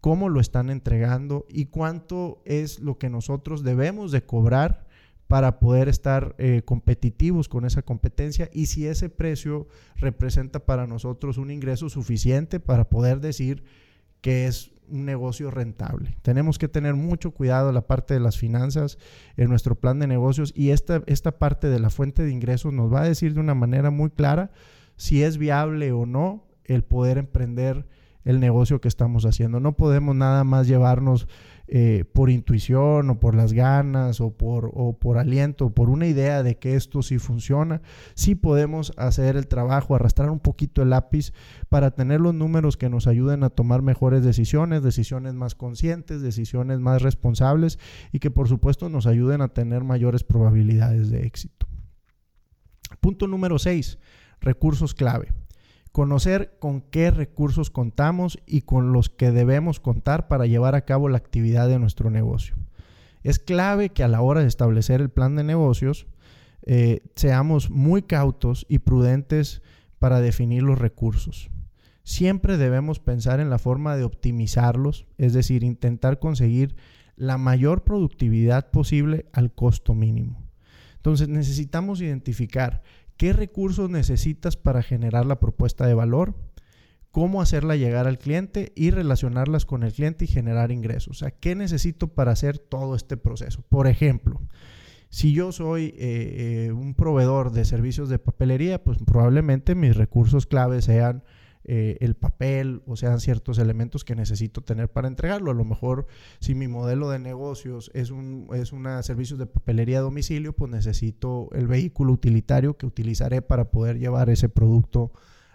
cómo 0.00 0.30
lo 0.30 0.40
están 0.40 0.70
entregando 0.70 1.44
y 1.50 1.66
cuánto 1.66 2.40
es 2.46 2.80
lo 2.80 2.96
que 2.96 3.10
nosotros 3.10 3.64
debemos 3.64 4.12
de 4.12 4.24
cobrar 4.24 4.83
para 5.26 5.58
poder 5.58 5.88
estar 5.88 6.34
eh, 6.38 6.62
competitivos 6.64 7.48
con 7.48 7.64
esa 7.64 7.82
competencia 7.82 8.50
y 8.52 8.66
si 8.66 8.86
ese 8.86 9.08
precio 9.08 9.68
representa 9.96 10.60
para 10.60 10.86
nosotros 10.86 11.38
un 11.38 11.50
ingreso 11.50 11.88
suficiente 11.88 12.60
para 12.60 12.88
poder 12.88 13.20
decir 13.20 13.64
que 14.20 14.46
es 14.46 14.72
un 14.88 15.06
negocio 15.06 15.50
rentable. 15.50 16.16
Tenemos 16.22 16.58
que 16.58 16.68
tener 16.68 16.94
mucho 16.94 17.30
cuidado 17.30 17.72
la 17.72 17.86
parte 17.86 18.14
de 18.14 18.20
las 18.20 18.36
finanzas 18.36 18.98
en 19.36 19.48
nuestro 19.48 19.74
plan 19.74 19.98
de 19.98 20.06
negocios 20.06 20.52
y 20.54 20.70
esta, 20.70 21.02
esta 21.06 21.38
parte 21.38 21.68
de 21.68 21.78
la 21.78 21.90
fuente 21.90 22.22
de 22.22 22.30
ingresos 22.30 22.72
nos 22.72 22.92
va 22.92 23.02
a 23.02 23.08
decir 23.08 23.34
de 23.34 23.40
una 23.40 23.54
manera 23.54 23.90
muy 23.90 24.10
clara 24.10 24.50
si 24.96 25.22
es 25.22 25.38
viable 25.38 25.92
o 25.92 26.06
no 26.06 26.46
el 26.64 26.84
poder 26.84 27.18
emprender 27.18 27.86
el 28.24 28.40
negocio 28.40 28.80
que 28.80 28.88
estamos 28.88 29.26
haciendo. 29.26 29.60
No 29.60 29.76
podemos 29.76 30.14
nada 30.16 30.44
más 30.44 30.66
llevarnos 30.66 31.28
eh, 31.66 32.04
por 32.12 32.28
intuición 32.28 33.08
o 33.08 33.18
por 33.18 33.34
las 33.34 33.54
ganas 33.54 34.20
o 34.20 34.36
por, 34.36 34.70
o 34.74 34.98
por 34.98 35.16
aliento, 35.16 35.70
por 35.70 35.88
una 35.88 36.06
idea 36.06 36.42
de 36.42 36.58
que 36.58 36.76
esto 36.76 37.02
sí 37.02 37.18
funciona. 37.18 37.80
Sí 38.14 38.34
podemos 38.34 38.92
hacer 38.96 39.36
el 39.36 39.46
trabajo, 39.46 39.94
arrastrar 39.94 40.28
un 40.30 40.40
poquito 40.40 40.82
el 40.82 40.90
lápiz 40.90 41.32
para 41.70 41.92
tener 41.92 42.20
los 42.20 42.34
números 42.34 42.76
que 42.76 42.90
nos 42.90 43.06
ayuden 43.06 43.44
a 43.44 43.50
tomar 43.50 43.80
mejores 43.80 44.22
decisiones, 44.22 44.82
decisiones 44.82 45.32
más 45.34 45.54
conscientes, 45.54 46.20
decisiones 46.20 46.80
más 46.80 47.00
responsables 47.00 47.78
y 48.12 48.18
que 48.18 48.30
por 48.30 48.48
supuesto 48.48 48.90
nos 48.90 49.06
ayuden 49.06 49.40
a 49.40 49.48
tener 49.48 49.84
mayores 49.84 50.22
probabilidades 50.22 51.10
de 51.10 51.26
éxito. 51.26 51.66
Punto 53.00 53.26
número 53.26 53.58
6, 53.58 53.98
recursos 54.40 54.94
clave. 54.94 55.32
Conocer 55.94 56.56
con 56.58 56.80
qué 56.80 57.12
recursos 57.12 57.70
contamos 57.70 58.40
y 58.46 58.62
con 58.62 58.92
los 58.92 59.10
que 59.10 59.30
debemos 59.30 59.78
contar 59.78 60.26
para 60.26 60.44
llevar 60.44 60.74
a 60.74 60.84
cabo 60.84 61.08
la 61.08 61.18
actividad 61.18 61.68
de 61.68 61.78
nuestro 61.78 62.10
negocio. 62.10 62.56
Es 63.22 63.38
clave 63.38 63.90
que 63.90 64.02
a 64.02 64.08
la 64.08 64.20
hora 64.20 64.40
de 64.40 64.48
establecer 64.48 65.00
el 65.00 65.08
plan 65.08 65.36
de 65.36 65.44
negocios 65.44 66.08
eh, 66.62 67.02
seamos 67.14 67.70
muy 67.70 68.02
cautos 68.02 68.66
y 68.68 68.80
prudentes 68.80 69.62
para 70.00 70.20
definir 70.20 70.64
los 70.64 70.80
recursos. 70.80 71.48
Siempre 72.02 72.56
debemos 72.56 72.98
pensar 72.98 73.38
en 73.38 73.48
la 73.48 73.60
forma 73.60 73.96
de 73.96 74.02
optimizarlos, 74.02 75.06
es 75.16 75.32
decir, 75.32 75.62
intentar 75.62 76.18
conseguir 76.18 76.74
la 77.14 77.38
mayor 77.38 77.84
productividad 77.84 78.72
posible 78.72 79.26
al 79.32 79.54
costo 79.54 79.94
mínimo. 79.94 80.42
Entonces 80.96 81.28
necesitamos 81.28 82.00
identificar 82.00 82.82
qué 83.16 83.32
recursos 83.32 83.90
necesitas 83.90 84.56
para 84.56 84.82
generar 84.82 85.26
la 85.26 85.40
propuesta 85.40 85.86
de 85.86 85.94
valor, 85.94 86.34
cómo 87.10 87.40
hacerla 87.40 87.76
llegar 87.76 88.08
al 88.08 88.18
cliente 88.18 88.72
y 88.74 88.90
relacionarlas 88.90 89.66
con 89.66 89.82
el 89.84 89.92
cliente 89.92 90.24
y 90.24 90.28
generar 90.28 90.72
ingresos. 90.72 91.10
O 91.10 91.18
sea, 91.20 91.30
¿qué 91.30 91.54
necesito 91.54 92.08
para 92.08 92.32
hacer 92.32 92.58
todo 92.58 92.96
este 92.96 93.16
proceso? 93.16 93.62
Por 93.68 93.86
ejemplo, 93.86 94.40
si 95.10 95.32
yo 95.32 95.52
soy 95.52 95.94
eh, 95.96 96.66
eh, 96.66 96.72
un 96.72 96.94
proveedor 96.94 97.52
de 97.52 97.64
servicios 97.64 98.08
de 98.08 98.18
papelería, 98.18 98.82
pues 98.82 98.98
probablemente 99.06 99.76
mis 99.76 99.96
recursos 99.96 100.46
claves 100.46 100.86
sean 100.86 101.22
eh, 101.64 101.96
el 102.00 102.14
papel 102.14 102.82
o 102.86 102.96
sean 102.96 103.20
ciertos 103.20 103.58
elementos 103.58 104.04
que 104.04 104.14
necesito 104.14 104.60
tener 104.60 104.90
para 104.90 105.08
entregarlo. 105.08 105.50
A 105.50 105.54
lo 105.54 105.64
mejor 105.64 106.06
si 106.40 106.54
mi 106.54 106.68
modelo 106.68 107.08
de 107.10 107.18
negocios 107.18 107.90
es 107.94 108.10
un 108.10 108.48
es 108.54 109.38
de 109.38 109.46
papelería 109.46 109.98
a 109.98 110.02
domicilio, 110.02 110.52
pues 110.52 110.70
necesito 110.70 111.48
el 111.52 111.66
vehículo 111.66 112.12
utilitario 112.12 112.76
que 112.76 112.86
utilizaré 112.86 113.42
para 113.42 113.70
poder 113.70 113.98
llevar 113.98 114.28
ese 114.28 114.48
producto 114.48 115.12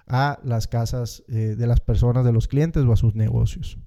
a 0.07 0.39
las 0.43 0.67
casas 0.67 1.23
eh, 1.27 1.55
de 1.55 1.67
las 1.67 1.79
personas, 1.79 2.25
de 2.25 2.33
los 2.33 2.47
clientes 2.47 2.83
o 2.83 2.91
a 2.91 2.97
sus 2.97 3.13
negocios. 3.15 3.77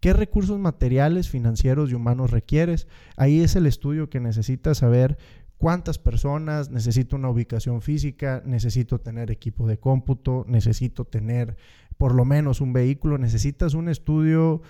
¿Qué 0.00 0.14
recursos 0.14 0.58
materiales, 0.58 1.28
financieros 1.28 1.90
y 1.90 1.94
humanos 1.94 2.30
requieres? 2.30 2.88
Ahí 3.16 3.40
es 3.40 3.54
el 3.54 3.66
estudio 3.66 4.08
que 4.08 4.18
necesitas 4.18 4.78
saber 4.78 5.18
cuántas 5.60 5.98
personas, 5.98 6.70
necesito 6.70 7.16
una 7.16 7.28
ubicación 7.28 7.82
física, 7.82 8.42
necesito 8.46 8.98
tener 8.98 9.30
equipo 9.30 9.68
de 9.68 9.78
cómputo, 9.78 10.46
necesito 10.48 11.04
tener 11.04 11.58
por 11.98 12.14
lo 12.14 12.24
menos 12.24 12.62
un 12.62 12.72
vehículo, 12.72 13.18
necesitas 13.18 13.74
un 13.74 13.90
estudio 13.90 14.62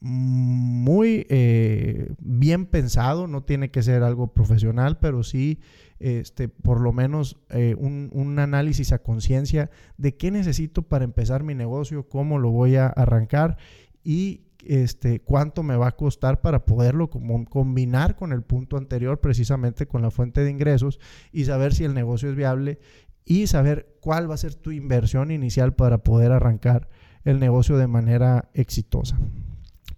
muy 0.00 1.24
eh, 1.30 2.12
bien 2.18 2.66
pensado, 2.66 3.28
no 3.28 3.44
tiene 3.44 3.70
que 3.70 3.84
ser 3.84 4.02
algo 4.02 4.34
profesional, 4.34 4.98
pero 4.98 5.22
sí 5.22 5.60
este, 6.00 6.48
por 6.48 6.80
lo 6.80 6.92
menos 6.92 7.36
eh, 7.50 7.76
un, 7.78 8.10
un, 8.12 8.36
análisis 8.40 8.90
a 8.90 8.98
conciencia 8.98 9.70
de 9.98 10.16
qué 10.16 10.32
necesito 10.32 10.82
para 10.82 11.04
empezar 11.04 11.44
mi 11.44 11.54
negocio, 11.54 12.08
cómo 12.08 12.40
lo 12.40 12.50
voy 12.50 12.74
a 12.74 12.88
arrancar 12.88 13.56
y 14.02 14.42
este, 14.66 15.20
cuánto 15.20 15.62
me 15.62 15.76
va 15.76 15.88
a 15.88 15.96
costar 15.96 16.40
para 16.40 16.64
poderlo 16.64 17.10
combinar 17.10 18.16
con 18.16 18.32
el 18.32 18.42
punto 18.42 18.76
anterior, 18.76 19.20
precisamente 19.20 19.86
con 19.86 20.02
la 20.02 20.10
fuente 20.10 20.42
de 20.42 20.50
ingresos 20.50 20.98
y 21.32 21.44
saber 21.44 21.74
si 21.74 21.84
el 21.84 21.94
negocio 21.94 22.30
es 22.30 22.36
viable 22.36 22.78
y 23.24 23.46
saber 23.46 23.96
cuál 24.00 24.30
va 24.30 24.34
a 24.34 24.38
ser 24.38 24.54
tu 24.54 24.70
inversión 24.70 25.30
inicial 25.30 25.74
para 25.74 25.98
poder 25.98 26.32
arrancar 26.32 26.88
el 27.24 27.40
negocio 27.40 27.78
de 27.78 27.86
manera 27.86 28.50
exitosa. 28.52 29.18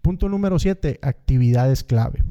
Punto 0.03 0.29
número 0.29 0.59
7, 0.59 1.01
actividades 1.03 1.83
clave. 1.83 2.23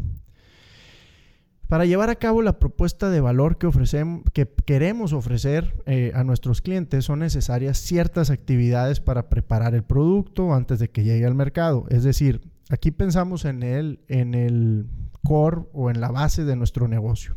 Para 1.67 1.85
llevar 1.85 2.11
a 2.11 2.15
cabo 2.15 2.43
la 2.43 2.59
propuesta 2.59 3.09
de 3.09 3.21
valor 3.21 3.57
que, 3.57 3.65
ofrecemos, 3.65 4.23
que 4.33 4.47
queremos 4.65 5.13
ofrecer 5.13 5.73
eh, 5.87 6.11
a 6.13 6.23
nuestros 6.23 6.61
clientes 6.61 7.05
son 7.05 7.19
necesarias 7.19 7.79
ciertas 7.79 8.29
actividades 8.29 8.99
para 8.99 9.29
preparar 9.29 9.73
el 9.73 9.83
producto 9.83 10.53
antes 10.53 10.77
de 10.77 10.89
que 10.89 11.03
llegue 11.03 11.25
al 11.25 11.33
mercado. 11.33 11.85
Es 11.89 12.03
decir, 12.03 12.41
aquí 12.69 12.91
pensamos 12.91 13.45
en 13.45 13.63
el, 13.63 13.99
en 14.07 14.35
el 14.35 14.87
core 15.23 15.63
o 15.73 15.89
en 15.89 16.01
la 16.01 16.11
base 16.11 16.45
de 16.45 16.55
nuestro 16.55 16.87
negocio, 16.87 17.35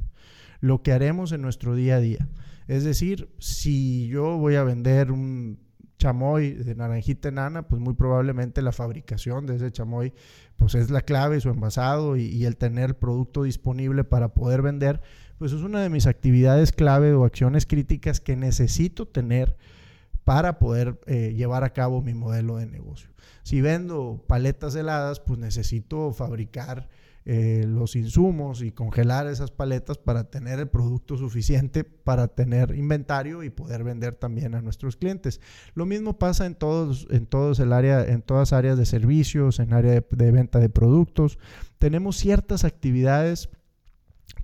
lo 0.60 0.82
que 0.82 0.92
haremos 0.92 1.32
en 1.32 1.40
nuestro 1.40 1.74
día 1.74 1.96
a 1.96 2.00
día. 2.00 2.28
Es 2.66 2.84
decir, 2.84 3.30
si 3.38 4.08
yo 4.08 4.36
voy 4.36 4.56
a 4.56 4.62
vender 4.62 5.10
un 5.10 5.58
chamoy 5.98 6.52
de 6.52 6.74
naranjita 6.74 7.28
enana, 7.28 7.68
pues 7.68 7.80
muy 7.82 7.94
probablemente 7.94 8.62
la 8.62 8.72
fabricación 8.72 9.46
de 9.46 9.56
ese 9.56 9.72
chamoy 9.72 10.14
pues 10.56 10.74
es 10.74 10.90
la 10.90 11.02
clave, 11.02 11.40
su 11.40 11.50
envasado 11.50 12.16
y, 12.16 12.44
el 12.44 12.56
tener 12.56 12.98
producto 12.98 13.44
disponible 13.44 14.02
para 14.04 14.34
poder 14.34 14.62
vender, 14.62 15.00
pues 15.38 15.52
es 15.52 15.62
una 15.62 15.80
de 15.80 15.88
mis 15.88 16.06
actividades 16.06 16.72
clave 16.72 17.14
o 17.14 17.24
acciones 17.24 17.64
críticas 17.64 18.20
que 18.20 18.34
necesito 18.34 19.06
tener 19.06 19.56
para 20.24 20.58
poder 20.58 21.00
eh, 21.06 21.32
llevar 21.36 21.62
a 21.62 21.72
cabo 21.72 22.02
mi 22.02 22.12
modelo 22.12 22.56
de 22.56 22.66
negocio. 22.66 23.08
Si 23.44 23.60
vendo 23.60 24.24
paletas 24.26 24.74
heladas, 24.74 25.20
pues 25.20 25.38
necesito 25.38 26.12
fabricar 26.12 26.88
eh, 27.30 27.66
los 27.68 27.94
insumos 27.94 28.62
y 28.62 28.72
congelar 28.72 29.26
esas 29.26 29.50
paletas 29.50 29.98
para 29.98 30.30
tener 30.30 30.60
el 30.60 30.68
producto 30.68 31.18
suficiente 31.18 31.84
para 31.84 32.28
tener 32.28 32.74
inventario 32.74 33.42
y 33.42 33.50
poder 33.50 33.84
vender 33.84 34.14
también 34.14 34.54
a 34.54 34.62
nuestros 34.62 34.96
clientes. 34.96 35.42
Lo 35.74 35.84
mismo 35.84 36.18
pasa 36.18 36.46
en 36.46 36.54
todos, 36.54 37.06
en 37.10 37.26
todos 37.26 37.60
el 37.60 37.74
área, 37.74 38.02
en 38.02 38.22
todas 38.22 38.54
áreas 38.54 38.78
de 38.78 38.86
servicios, 38.86 39.60
en 39.60 39.74
área 39.74 40.02
de, 40.10 40.30
venta 40.30 40.58
de 40.58 40.70
productos. 40.70 41.38
Tenemos 41.76 42.16
ciertas 42.16 42.64
actividades 42.64 43.50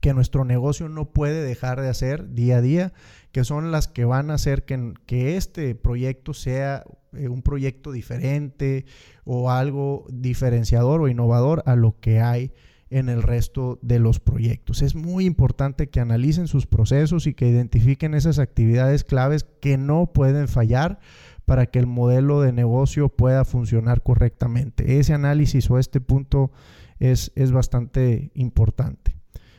que 0.02 0.12
nuestro 0.12 0.44
negocio 0.44 0.90
no 0.90 1.06
puede 1.06 1.42
dejar 1.42 1.80
de 1.80 1.88
hacer 1.88 2.34
día 2.34 2.58
a 2.58 2.60
día, 2.60 2.92
que 3.32 3.44
son 3.44 3.72
las 3.72 3.88
que 3.88 4.04
van 4.04 4.30
a 4.30 4.34
hacer 4.34 4.66
que, 4.66 4.92
que 5.06 5.38
este 5.38 5.74
proyecto 5.74 6.34
sea 6.34 6.84
eh, 7.14 7.28
un 7.28 7.40
proyecto 7.40 7.92
diferente 7.92 8.84
o 9.24 9.50
algo 9.50 10.04
diferenciador 10.10 11.00
o 11.00 11.08
innovador 11.08 11.62
a 11.64 11.76
lo 11.76 11.98
que 11.98 12.20
hay 12.20 12.52
en 12.94 13.08
el 13.08 13.24
resto 13.24 13.80
de 13.82 13.98
los 13.98 14.20
proyectos. 14.20 14.80
Es 14.80 14.94
muy 14.94 15.24
importante 15.24 15.88
que 15.88 15.98
analicen 15.98 16.46
sus 16.46 16.68
procesos 16.68 17.26
y 17.26 17.34
que 17.34 17.48
identifiquen 17.48 18.14
esas 18.14 18.38
actividades 18.38 19.02
claves 19.02 19.44
que 19.60 19.76
no 19.76 20.12
pueden 20.12 20.46
fallar 20.46 21.00
para 21.44 21.66
que 21.66 21.80
el 21.80 21.88
modelo 21.88 22.40
de 22.40 22.52
negocio 22.52 23.08
pueda 23.08 23.44
funcionar 23.44 24.04
correctamente. 24.04 25.00
Ese 25.00 25.12
análisis 25.12 25.68
o 25.70 25.80
este 25.80 26.00
punto 26.00 26.52
es, 27.00 27.32
es 27.34 27.50
bastante 27.50 28.30
importante. 28.34 29.16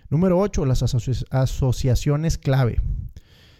Número 0.09 0.39
8, 0.39 0.65
las 0.65 0.81
asociaciones 1.29 2.37
clave. 2.37 2.77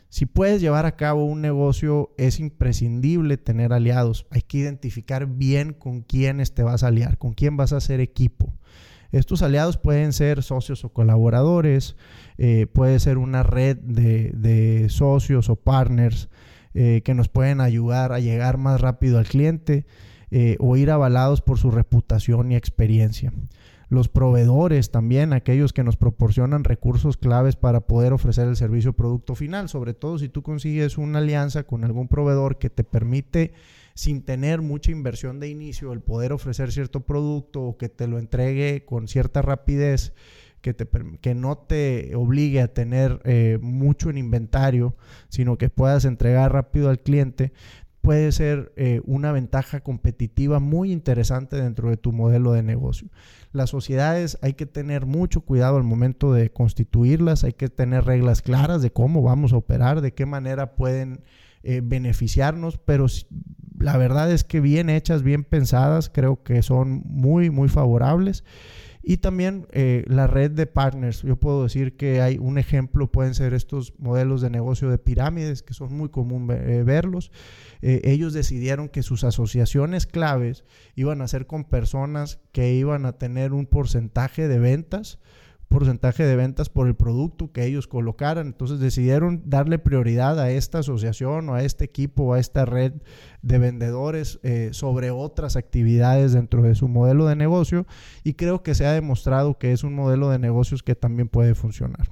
Si 0.08 0.25
puedes 0.25 0.62
llevar 0.62 0.86
a 0.86 0.96
cabo 0.96 1.25
un 1.25 1.41
negocio, 1.41 2.13
es 2.17 2.39
imprescindible 2.39 3.36
tener 3.36 3.74
aliados. 3.74 4.25
Hay 4.32 4.41
que 4.41 4.60
identificar 4.60 5.25
bien 5.27 5.74
con 5.74 6.01
quiénes 6.01 6.53
te 6.53 6.63
vas 6.63 6.84
a 6.84 6.88
aliar, 6.88 7.17
con 7.17 7.34
quién 7.34 7.58
vas 7.58 7.74
a 7.74 7.77
hacer 7.77 8.00
equipo. 8.00 8.53
Estos 9.15 9.41
aliados 9.41 9.77
pueden 9.77 10.12
ser 10.12 10.43
socios 10.43 10.84
o 10.84 10.89
colaboradores, 10.89 11.95
eh, 12.38 12.67
puede 12.67 13.00
ser 13.00 13.17
una 13.17 13.43
red 13.43 13.77
de, 13.77 14.88
socios 14.89 15.50
o 15.50 15.55
partners, 15.55 16.27
eh, 16.74 17.01
que 17.05 17.13
nos 17.13 17.29
pueden 17.29 17.62
ayudar 17.62 18.12
a 18.12 18.19
llegar 18.19 18.57
más 18.57 18.81
rápido 18.81 19.17
al 19.17 19.25
cliente 19.25 19.86
eh, 20.31 20.57
o 20.60 20.75
ir 20.75 20.91
avalados 20.91 21.41
por 21.41 21.57
su 21.57 21.72
reputación 21.72 22.51
y 22.51 22.57
experiencia. 22.57 23.31
Los 23.88 24.10
proveedores 24.10 24.91
también, 24.91 25.31
aquellos 25.31 25.72
que 25.72 25.86
nos 25.86 25.95
proporcionan 25.95 26.65
recursos 26.65 27.15
claves 27.15 27.55
para 27.55 27.88
poder 27.88 28.12
ofrecer 28.12 28.50
el 28.50 28.57
servicio 28.57 28.91
producto 28.91 29.34
final, 29.34 29.69
sobre 29.69 29.93
todo 29.93 30.17
si 30.17 30.27
tú 30.27 30.43
consigues 30.43 30.98
una 30.98 31.19
alianza 31.19 31.63
con 31.63 31.86
algún 31.86 32.10
proveedor 32.10 32.57
que 32.57 32.69
te 32.69 32.84
permite 32.84 33.53
sin 33.96 34.24
tener 34.24 34.62
mucha 34.62 34.92
inversión 34.92 35.40
de 35.40 35.50
inicio 35.50 35.94
el 35.94 36.02
poder 36.02 36.34
ofrecer 36.34 36.72
cierto 36.72 37.00
producto 37.06 37.64
o 37.64 37.78
que 37.78 37.90
te 37.90 38.08
lo 38.08 38.20
entregue 38.20 38.86
con 38.86 39.08
cierta 39.08 39.42
rapidez 39.42 40.14
que, 40.62 40.74
te, 40.74 40.88
que 41.22 41.34
no 41.34 41.58
te 41.58 42.14
obligue 42.16 42.62
a 42.62 42.74
tener 42.74 43.22
eh, 43.24 43.58
mucho 43.62 44.10
en 44.10 44.18
inventario, 44.18 44.96
sino 45.30 45.58
que 45.58 45.70
puedas 45.70 46.06
entregar 46.06 46.52
rápido 46.52 46.90
al 46.90 47.00
cliente, 47.00 47.54
puede 48.02 48.32
ser 48.32 48.74
eh, 48.75 49.02
una 49.06 49.32
ventaja 49.32 49.82
competitiva 49.82 50.60
muy 50.60 50.92
interesante 50.92 51.56
dentro 51.56 51.90
de 51.90 51.98
tu 51.98 52.12
modelo 52.12 52.52
de 52.52 52.64
negocio. 52.64 53.10
Las 53.52 53.70
sociedades 53.70 54.38
hay 54.42 54.54
que 54.54 54.66
tener 54.66 55.06
mucho 55.06 55.42
cuidado 55.42 55.78
al 55.78 55.84
momento 55.84 56.34
de 56.34 56.52
constituirlas, 56.52 57.44
hay 57.44 57.54
que 57.54 57.70
tener 57.70 58.04
reglas 58.04 58.42
claras 58.42 58.82
de 58.82 58.92
cómo 58.92 59.22
vamos 59.22 59.54
a 59.54 59.58
operar, 59.58 60.02
de 60.02 60.14
qué 60.14 60.25
manera 60.25 60.75
pueden 60.75 61.24
eh, 61.67 61.81
beneficiarnos, 61.84 62.77
pero 62.77 63.07
la 63.79 63.98
verdad 63.98 64.31
es 64.31 64.43
que 64.43 64.60
bien 64.60 64.89
hechas, 64.89 65.24
bien 65.24 65.43
pensadas, 65.43 66.10
creo 66.13 66.43
que 66.43 66.62
son 66.62 67.01
muy, 67.05 67.50
muy 67.50 67.69
favorables. 67.69 68.43
Y 69.01 69.17
también 69.17 69.65
eh, 69.72 70.03
la 70.07 70.27
red 70.27 70.51
de 70.51 70.67
partners. 70.67 71.24
Yo 71.24 71.38
puedo 71.38 71.63
decir 71.63 71.98
que 71.98 72.22
hay 72.22 72.38
un 72.38 72.60
ejemplo, 72.60 73.12
pueden 73.12 73.34
ser 73.34 73.55
estos 73.55 73.93
modelos 73.98 74.41
de 74.41 74.51
negocio 74.51 74.89
de 74.89 75.00
pirámides, 75.00 75.63
que 75.63 75.74
son 75.74 75.91
muy 75.98 76.10
común 76.10 76.48
eh, 76.51 76.84
verlos. 76.84 77.31
Ellos 77.81 78.34
decidieron 78.34 78.89
que 78.89 79.03
sus 79.03 79.24
asociaciones 79.24 80.07
claves 80.07 80.63
iban 80.95 81.22
a 81.22 81.27
ser 81.27 81.45
con 81.45 81.65
personas 81.65 82.39
que 82.51 82.74
iban 82.74 83.05
a 83.05 83.13
tener 83.13 83.53
un 83.53 83.67
porcentaje 83.67 84.48
de 84.48 84.57
ventas 84.57 85.19
porcentaje 85.67 86.24
de 86.24 86.36
ventas 86.36 86.69
por 86.69 86.88
el 86.88 86.95
producto 86.95 87.51
que 87.51 87.65
ellos 87.65 87.88
colocaran. 87.88 88.48
Entonces 88.48 88.79
decidieron 88.79 89.43
darle 89.45 89.79
prioridad 89.79 90.39
a 90.39 90.50
esta 90.51 90.79
asociación 90.79 91.50
o 91.50 91.55
a 91.55 91.63
este 91.63 91.86
equipo 91.86 92.24
o 92.24 92.34
a 92.34 92.39
esta 92.39 92.65
red 92.65 92.93
de 93.41 93.57
vendedores 93.57 94.39
eh, 94.43 94.69
sobre 94.72 95.12
otras 95.12 95.55
actividades 95.55 96.34
dentro 96.34 96.62
de 96.62 96.75
su 96.75 96.88
modelo 96.88 97.27
de 97.27 97.36
negocio 97.36 97.86
y 98.24 98.34
creo 98.34 98.63
que 98.63 98.75
se 98.75 98.86
ha 98.86 98.93
demostrado 98.93 99.57
que 99.57 99.72
es 99.72 99.84
un 99.84 99.95
modelo 99.95 100.29
de 100.29 100.39
negocios 100.39 100.84
que 100.84 100.95
también 100.95 101.27
puede 101.27 101.55
funcionar. 101.55 102.10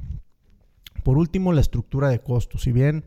Por 1.03 1.17
último, 1.17 1.53
la 1.53 1.62
estructura 1.62 2.10
de 2.10 2.19
costos. 2.19 2.63
Si 2.63 2.72
bien 2.72 3.03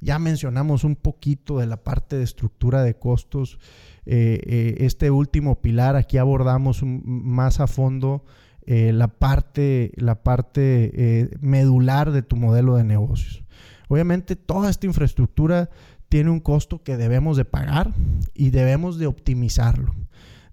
ya 0.00 0.18
mencionamos 0.18 0.84
un 0.84 0.96
poquito 0.96 1.58
de 1.58 1.66
la 1.66 1.82
parte 1.82 2.16
de 2.16 2.24
estructura 2.24 2.82
de 2.82 2.94
costos, 2.94 3.58
eh, 4.06 4.40
eh, 4.44 4.74
este 4.80 5.10
último 5.10 5.60
pilar 5.62 5.96
aquí 5.96 6.18
abordamos 6.18 6.82
más 6.82 7.60
a 7.60 7.66
fondo 7.66 8.24
eh, 8.66 8.92
la 8.92 9.08
parte, 9.08 9.92
la 9.96 10.22
parte 10.22 10.90
eh, 10.94 11.30
medular 11.40 12.12
de 12.12 12.22
tu 12.22 12.36
modelo 12.36 12.76
de 12.76 12.84
negocios. 12.84 13.44
Obviamente 13.88 14.36
toda 14.36 14.70
esta 14.70 14.86
infraestructura 14.86 15.70
tiene 16.08 16.30
un 16.30 16.40
costo 16.40 16.82
que 16.82 16.96
debemos 16.96 17.36
de 17.36 17.44
pagar 17.44 17.92
y 18.34 18.50
debemos 18.50 18.98
de 18.98 19.06
optimizarlo. 19.06 19.94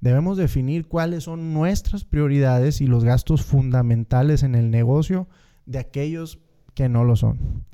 Debemos 0.02 0.38
definir 0.38 0.88
cuáles 0.88 1.26
son 1.26 1.54
nuestras 1.54 2.04
prioridades 2.04 2.82
y 2.82 2.88
los 2.88 3.04
gastos 3.04 3.44
fundamentales 3.44 4.44
en 4.44 4.56
el 4.56 4.72
negocio 4.72 5.28
de 5.66 5.80
aquellos 5.80 6.40
que 6.74 6.90
no 6.90 7.04
lo 7.04 7.16
son. 7.16 7.66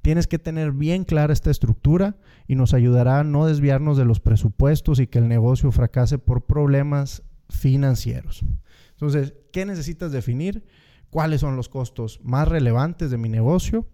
Tienes 0.00 0.26
que 0.26 0.38
tener 0.38 0.72
bien 0.72 1.04
clara 1.04 1.32
esta 1.32 1.50
estructura 1.50 2.16
y 2.46 2.54
nos 2.54 2.74
ayudará 2.74 3.20
a 3.20 3.24
no 3.24 3.46
desviarnos 3.46 3.96
de 3.96 4.04
los 4.04 4.20
presupuestos 4.20 5.00
y 5.00 5.06
que 5.06 5.18
el 5.18 5.28
negocio 5.28 5.72
fracase 5.72 6.18
por 6.18 6.46
problemas 6.46 7.22
financieros. 7.48 8.44
Entonces, 9.06 9.34
¿qué 9.52 9.64
necesitas 9.64 10.12
definir? 10.12 10.64
¿Cuáles 11.10 11.40
son 11.40 11.56
los 11.56 11.68
costos 11.68 12.20
más 12.22 12.48
relevantes 12.48 13.10
de 13.10 13.18
mi 13.18 13.28
negocio? 13.28 13.86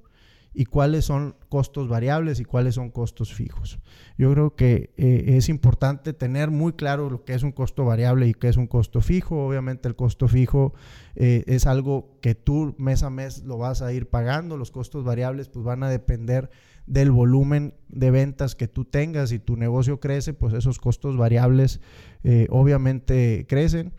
y 0.52 0.64
cuáles 0.64 1.04
son 1.04 1.36
costos 1.48 1.88
variables 1.88 2.40
y 2.40 2.44
cuáles 2.44 2.74
son 2.74 2.90
costos 2.90 3.32
fijos. 3.32 3.78
Yo 4.18 4.32
creo 4.32 4.56
que 4.56 4.90
eh, 4.96 5.36
es 5.36 5.48
importante 5.48 6.12
tener 6.12 6.50
muy 6.50 6.72
claro 6.72 7.08
lo 7.08 7.24
que 7.24 7.34
es 7.34 7.42
un 7.42 7.52
costo 7.52 7.84
variable 7.84 8.26
y 8.26 8.34
qué 8.34 8.48
es 8.48 8.56
un 8.56 8.66
costo 8.66 9.00
fijo. 9.00 9.46
Obviamente 9.46 9.88
el 9.88 9.94
costo 9.94 10.26
fijo 10.26 10.74
eh, 11.14 11.44
es 11.46 11.66
algo 11.66 12.18
que 12.20 12.34
tú 12.34 12.74
mes 12.78 13.02
a 13.02 13.10
mes 13.10 13.44
lo 13.44 13.58
vas 13.58 13.80
a 13.80 13.92
ir 13.92 14.08
pagando. 14.08 14.56
Los 14.56 14.72
costos 14.72 15.04
variables 15.04 15.48
pues 15.48 15.64
van 15.64 15.84
a 15.84 15.88
depender 15.88 16.50
del 16.86 17.12
volumen 17.12 17.74
de 17.88 18.10
ventas 18.10 18.56
que 18.56 18.66
tú 18.66 18.84
tengas. 18.84 19.30
Si 19.30 19.38
tu 19.38 19.56
negocio 19.56 20.00
crece, 20.00 20.34
pues 20.34 20.52
esos 20.52 20.80
costos 20.80 21.16
variables 21.16 21.80
eh, 22.24 22.48
obviamente 22.50 23.46
crecen 23.48 23.92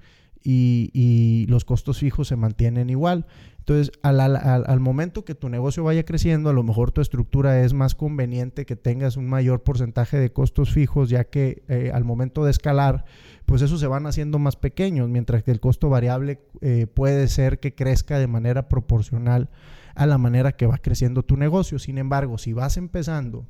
y, 0.43 1.45
los 1.49 1.65
costos 1.65 1.99
fijos 1.99 2.27
se 2.27 2.35
mantienen 2.35 2.89
igual. 2.89 3.25
Entonces, 3.59 3.91
al, 4.01 4.79
momento 4.79 5.23
que 5.23 5.35
tu 5.35 5.49
negocio 5.49 5.83
vaya 5.83 6.03
creciendo, 6.03 6.49
a 6.49 6.53
lo 6.53 6.63
mejor 6.63 6.91
tu 6.91 7.01
estructura 7.01 7.61
es 7.61 7.73
más 7.73 7.93
conveniente 7.93 8.65
que 8.65 8.75
tengas 8.75 9.17
un 9.17 9.27
mayor 9.27 9.61
porcentaje 9.61 10.17
de 10.17 10.31
costos 10.31 10.71
fijos, 10.71 11.09
ya 11.09 11.25
que 11.25 11.63
eh, 11.67 11.91
al 11.93 12.03
momento 12.03 12.43
de 12.43 12.51
escalar, 12.51 13.05
pues 13.45 13.61
esos 13.61 13.79
se 13.79 13.87
van 13.87 14.07
haciendo 14.07 14.39
más 14.39 14.55
pequeños, 14.55 15.09
mientras 15.09 15.43
que 15.43 15.51
el 15.51 15.59
costo 15.59 15.89
variable 15.89 16.39
eh, 16.61 16.87
puede 16.91 17.27
ser 17.27 17.59
que 17.59 17.75
crezca 17.75 18.17
de 18.17 18.27
manera 18.27 18.67
proporcional 18.67 19.49
a 19.93 20.05
la 20.05 20.17
manera 20.17 20.53
que 20.53 20.65
va 20.65 20.77
creciendo 20.77 21.23
tu 21.23 21.37
negocio. 21.37 21.77
Sin 21.77 21.97
embargo, 21.97 22.37
si 22.37 22.53
vas 22.53 22.77
empezando, 22.77 23.45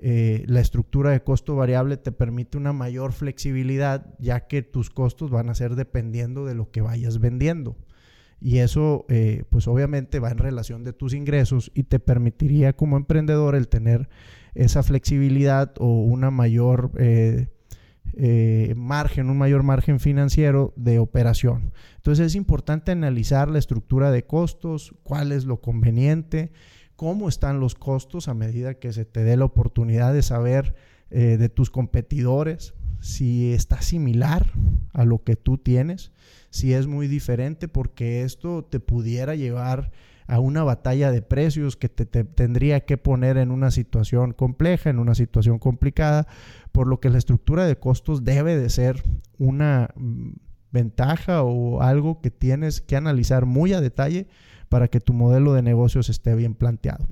eh, 0.00 0.44
la 0.46 0.60
estructura 0.60 1.10
de 1.10 1.22
costo 1.22 1.56
variable 1.56 1.96
te 1.96 2.12
permite 2.12 2.56
una 2.56 2.72
mayor 2.72 3.12
flexibilidad, 3.12 4.14
ya 4.20 4.46
que 4.46 4.62
tus 4.62 4.90
costos 4.90 5.30
van 5.30 5.50
a 5.50 5.54
ser 5.54 5.74
dependiendo 5.74 6.44
de 6.44 6.54
lo 6.54 6.70
que 6.70 6.80
vayas 6.80 7.18
vendiendo. 7.18 7.76
Y 8.40 8.58
eso, 8.58 9.04
eh, 9.08 9.42
pues 9.50 9.66
obviamente 9.66 10.20
va 10.20 10.30
en 10.30 10.38
relación 10.38 10.84
de 10.84 10.92
tus 10.92 11.14
ingresos 11.14 11.72
y 11.74 11.82
te 11.82 11.98
permitiría 11.98 12.74
como 12.74 12.96
emprendedor 12.96 13.56
el 13.56 13.66
tener 13.66 14.08
esa 14.54 14.84
flexibilidad 14.84 15.74
o 15.78 16.02
una 16.02 16.30
mayor 16.30 16.92
eh, 16.98 17.48
margen, 18.76 19.30
un 19.30 19.38
mayor 19.38 19.64
margen 19.64 19.98
financiero 19.98 20.72
de 20.76 21.00
operación. 21.00 21.72
Entonces 21.96 22.28
es 22.28 22.34
importante 22.36 22.92
analizar 22.92 23.50
la 23.50 23.58
estructura 23.58 24.12
de 24.12 24.24
costos, 24.24 24.94
cuál 25.02 25.32
es 25.32 25.44
lo 25.44 25.60
conveniente 25.60 26.52
cómo 26.98 27.28
están 27.28 27.60
los 27.60 27.76
costos 27.76 28.26
a 28.26 28.34
medida 28.34 28.74
que 28.74 28.92
se 28.92 29.04
te 29.04 29.22
dé 29.22 29.36
la 29.36 29.44
oportunidad 29.44 30.12
de 30.12 30.22
saber 30.22 30.74
eh, 31.10 31.36
de 31.36 31.48
tus 31.48 31.70
competidores, 31.70 32.74
si 32.98 33.52
está 33.52 33.82
similar 33.82 34.50
a 34.92 35.04
lo 35.04 35.22
que 35.22 35.36
tú 35.36 35.58
tienes, 35.58 36.10
si 36.50 36.72
es 36.72 36.88
muy 36.88 37.06
diferente, 37.06 37.68
porque 37.68 38.24
esto 38.24 38.64
te 38.64 38.80
pudiera 38.80 39.36
llevar 39.36 39.92
a 40.26 40.40
una 40.40 40.64
batalla 40.64 41.12
de 41.12 41.22
precios 41.22 41.76
que 41.76 41.88
te, 41.88 42.04
tendría 42.04 42.80
que 42.80 42.96
poner 42.96 43.36
en 43.36 43.52
una 43.52 43.70
situación 43.70 44.32
compleja, 44.32 44.90
en 44.90 44.98
una 44.98 45.14
situación 45.14 45.60
complicada, 45.60 46.26
por 46.72 46.88
lo 46.88 46.98
que 46.98 47.10
la 47.10 47.18
estructura 47.18 47.64
de 47.64 47.78
costos 47.78 48.24
debe 48.24 48.56
de 48.56 48.70
ser 48.70 49.04
una 49.38 49.90
mm, 49.94 50.30
ventaja 50.72 51.44
o 51.44 51.80
algo 51.80 52.20
que 52.20 52.32
tienes 52.32 52.80
que 52.80 52.96
analizar 52.96 53.46
muy 53.46 53.72
a 53.72 53.80
detalle 53.80 54.26
para 54.68 54.88
que 54.88 55.00
tu 55.00 55.12
modelo 55.12 55.52
de 55.54 55.62
negocios 55.62 56.08
esté 56.08 56.34
bien 56.34 56.54
planteado. 56.54 57.06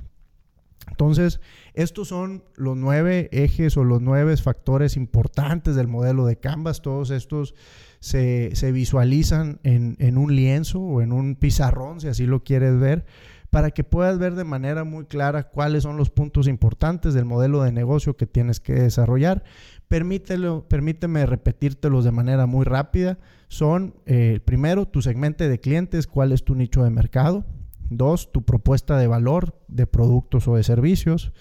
Entonces, 0.88 1.40
estos 1.75 2.09
son 2.09 2.45
los 2.55 2.77
nueve 2.77 3.29
ejes 3.33 3.77
o 3.77 3.85
los 3.85 4.01
nueve 4.01 4.37
factores 4.37 4.97
importantes 4.97 5.75
del 5.75 5.88
modelo 5.88 6.27
de 6.27 6.37
Canvas. 6.37 6.81
Todos 6.81 7.11
estos 7.11 7.55
se, 8.01 8.51
visualizan 8.73 9.61
en, 9.62 9.97
en, 9.99 10.16
un 10.16 10.35
lienzo 10.35 10.81
o 10.81 11.03
en 11.03 11.12
un 11.12 11.35
pizarrón, 11.35 12.01
si 12.01 12.09
así 12.09 12.25
lo 12.25 12.45
quieres 12.45 12.79
ver, 12.79 13.05
para 13.51 13.71
que 13.73 13.85
puedas 13.85 14.19
ver 14.19 14.35
de 14.35 14.45
manera 14.45 14.85
muy 14.85 15.07
clara 15.07 15.49
cuáles 15.49 15.83
son 15.83 15.97
los 15.97 16.11
puntos 16.11 16.47
importantes 16.47 17.14
del 17.14 17.25
modelo 17.25 17.62
de 17.62 17.73
negocio 17.73 18.16
que 18.16 18.27
tienes 18.27 18.61
que 18.61 18.75
desarrollar. 18.75 19.45
Permítelo, 19.88 20.66
permíteme 20.68 21.27
repetírtelos 21.27 22.05
de 22.05 22.11
manera 22.11 22.46
muy 22.46 22.64
rápida. 22.64 23.18
Son, 23.49 23.94
eh, 24.07 24.40
primero, 24.44 24.88
tu 24.88 25.01
segmento 25.01 25.49
de 25.49 25.61
clientes, 25.61 26.09
cuál 26.09 26.33
es 26.33 26.44
tu 26.44 26.57
nicho 26.57 26.83
de 26.83 26.90
mercado. 26.90 27.44
Dos, 27.88 28.33
tu 28.33 28.44
propuesta 28.44 28.99
de 28.99 29.07
valor 29.07 29.57
de 29.68 29.87
productos 29.87 30.49
o 30.49 30.57
de 30.57 30.64
servicios. 30.64 31.33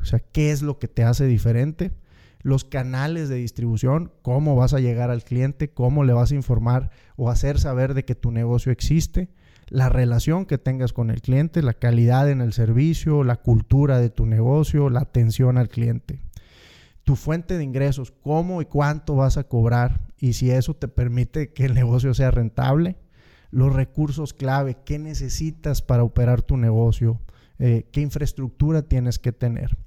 O 0.00 0.04
sea, 0.04 0.18
qué 0.18 0.50
es 0.50 0.62
lo 0.62 0.80
que 0.80 0.88
te 0.88 1.04
hace 1.04 1.26
diferente. 1.26 1.92
Los 2.42 2.64
canales 2.64 3.28
de 3.28 3.36
distribución, 3.36 4.12
cómo 4.22 4.56
vas 4.56 4.74
a 4.74 4.80
llegar 4.80 5.10
al 5.10 5.22
cliente, 5.22 5.70
cómo 5.70 6.02
le 6.02 6.12
vas 6.12 6.32
a 6.32 6.36
informar 6.36 6.90
o 7.16 7.30
hacer 7.30 7.60
saber 7.60 7.94
de 7.94 8.04
que 8.04 8.16
tu 8.16 8.32
negocio 8.32 8.72
existe. 8.72 9.28
La 9.68 9.88
relación 9.88 10.44
que 10.44 10.58
tengas 10.58 10.92
con 10.92 11.10
el 11.10 11.20
cliente, 11.22 11.62
la 11.62 11.74
calidad 11.74 12.28
en 12.30 12.40
el 12.40 12.52
servicio, 12.52 13.22
la 13.22 13.36
cultura 13.36 14.00
de 14.00 14.10
tu 14.10 14.26
negocio, 14.26 14.90
la 14.90 15.00
atención 15.00 15.56
al 15.56 15.68
cliente 15.68 16.25
tu 17.06 17.14
fuente 17.14 17.56
de 17.56 17.62
ingresos, 17.62 18.10
cómo 18.10 18.60
y 18.60 18.64
cuánto 18.64 19.14
vas 19.14 19.36
a 19.36 19.44
cobrar 19.44 20.00
y 20.18 20.32
si 20.32 20.50
eso 20.50 20.74
te 20.74 20.88
permite 20.88 21.52
que 21.52 21.64
el 21.64 21.72
negocio 21.72 22.12
sea 22.14 22.32
rentable, 22.32 22.96
los 23.52 23.72
recursos 23.72 24.34
clave, 24.34 24.78
qué 24.84 24.98
necesitas 24.98 25.82
para 25.82 26.02
operar 26.02 26.42
tu 26.42 26.56
negocio, 26.56 27.20
eh, 27.60 27.86
qué 27.92 28.00
infraestructura 28.00 28.82
tienes 28.82 29.20
que 29.20 29.30
tener. 29.30 29.78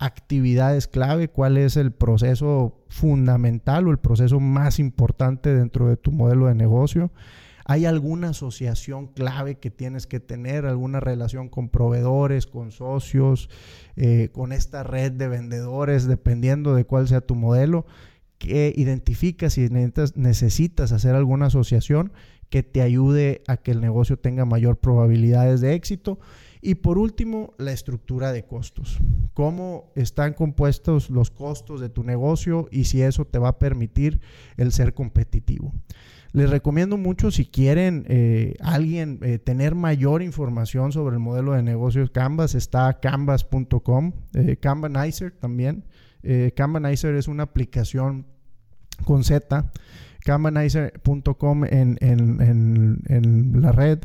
actividades 0.00 0.86
clave, 0.88 1.28
cuál 1.28 1.56
es 1.56 1.76
el 1.76 1.90
proceso 1.90 2.84
fundamental 2.88 3.88
o 3.88 3.90
el 3.90 3.98
proceso 3.98 4.38
más 4.38 4.78
importante 4.78 5.52
dentro 5.54 5.88
de 5.88 5.96
tu 5.96 6.12
modelo 6.12 6.46
de 6.48 6.54
negocio. 6.54 7.10
¿Hay 7.68 7.84
alguna 7.84 8.30
asociación 8.30 9.08
clave 9.08 9.58
que 9.58 9.70
tienes 9.70 10.06
que 10.06 10.20
tener, 10.20 10.66
alguna 10.66 11.00
relación 11.00 11.48
con 11.48 11.68
proveedores, 11.68 12.46
con 12.46 12.72
socios, 12.72 13.50
eh, 13.94 14.30
con 14.32 14.52
esta 14.52 14.82
red 14.82 15.12
de 15.12 15.28
vendedores, 15.28 16.08
dependiendo 16.08 16.74
de 16.74 16.84
cuál 16.84 17.06
sea 17.06 17.20
tu 17.20 17.34
modelo? 17.34 17.86
que 18.38 18.72
identificas 18.76 19.54
si 19.54 19.68
necesitas, 19.68 20.16
necesitas 20.16 20.92
hacer 20.92 21.16
alguna 21.16 21.46
asociación 21.46 22.12
que 22.50 22.62
te 22.62 22.82
ayude 22.82 23.42
a 23.46 23.56
que 23.56 23.72
el 23.72 23.80
negocio 23.80 24.16
tenga 24.16 24.44
mayor 24.44 24.78
probabilidades 24.78 25.60
de 25.60 25.74
éxito. 25.74 26.18
Y 26.60 26.76
por 26.76 26.98
último, 26.98 27.54
la 27.58 27.72
estructura 27.72 28.32
de 28.32 28.44
costos. 28.44 28.98
Cómo 29.34 29.92
están 29.94 30.34
compuestos 30.34 31.10
los 31.10 31.30
costos 31.30 31.80
de 31.80 31.88
tu 31.88 32.02
negocio 32.02 32.68
y 32.70 32.84
si 32.84 33.02
eso 33.02 33.24
te 33.24 33.38
va 33.38 33.48
a 33.48 33.58
permitir 33.58 34.20
el 34.56 34.72
ser 34.72 34.94
competitivo. 34.94 35.72
Les 36.32 36.50
recomiendo 36.50 36.96
mucho 36.96 37.30
si 37.30 37.46
quieren 37.46 38.04
eh, 38.08 38.54
alguien 38.60 39.18
eh, 39.22 39.38
tener 39.38 39.74
mayor 39.74 40.22
información 40.22 40.92
sobre 40.92 41.14
el 41.14 41.20
modelo 41.20 41.52
de 41.52 41.62
negocios 41.62 42.10
Canvas, 42.10 42.54
está 42.54 43.00
canvas.com, 43.00 44.12
eh, 44.34 44.56
Canvanizer 44.56 45.32
también. 45.32 45.84
Eh, 46.22 46.52
Canvanizer 46.54 47.14
es 47.14 47.28
una 47.28 47.44
aplicación 47.44 48.26
con 49.04 49.24
Z 49.24 49.70
Canvanizer.com 50.24 51.64
en, 51.64 51.98
en, 52.00 53.62
la 53.62 53.72
red, 53.72 54.00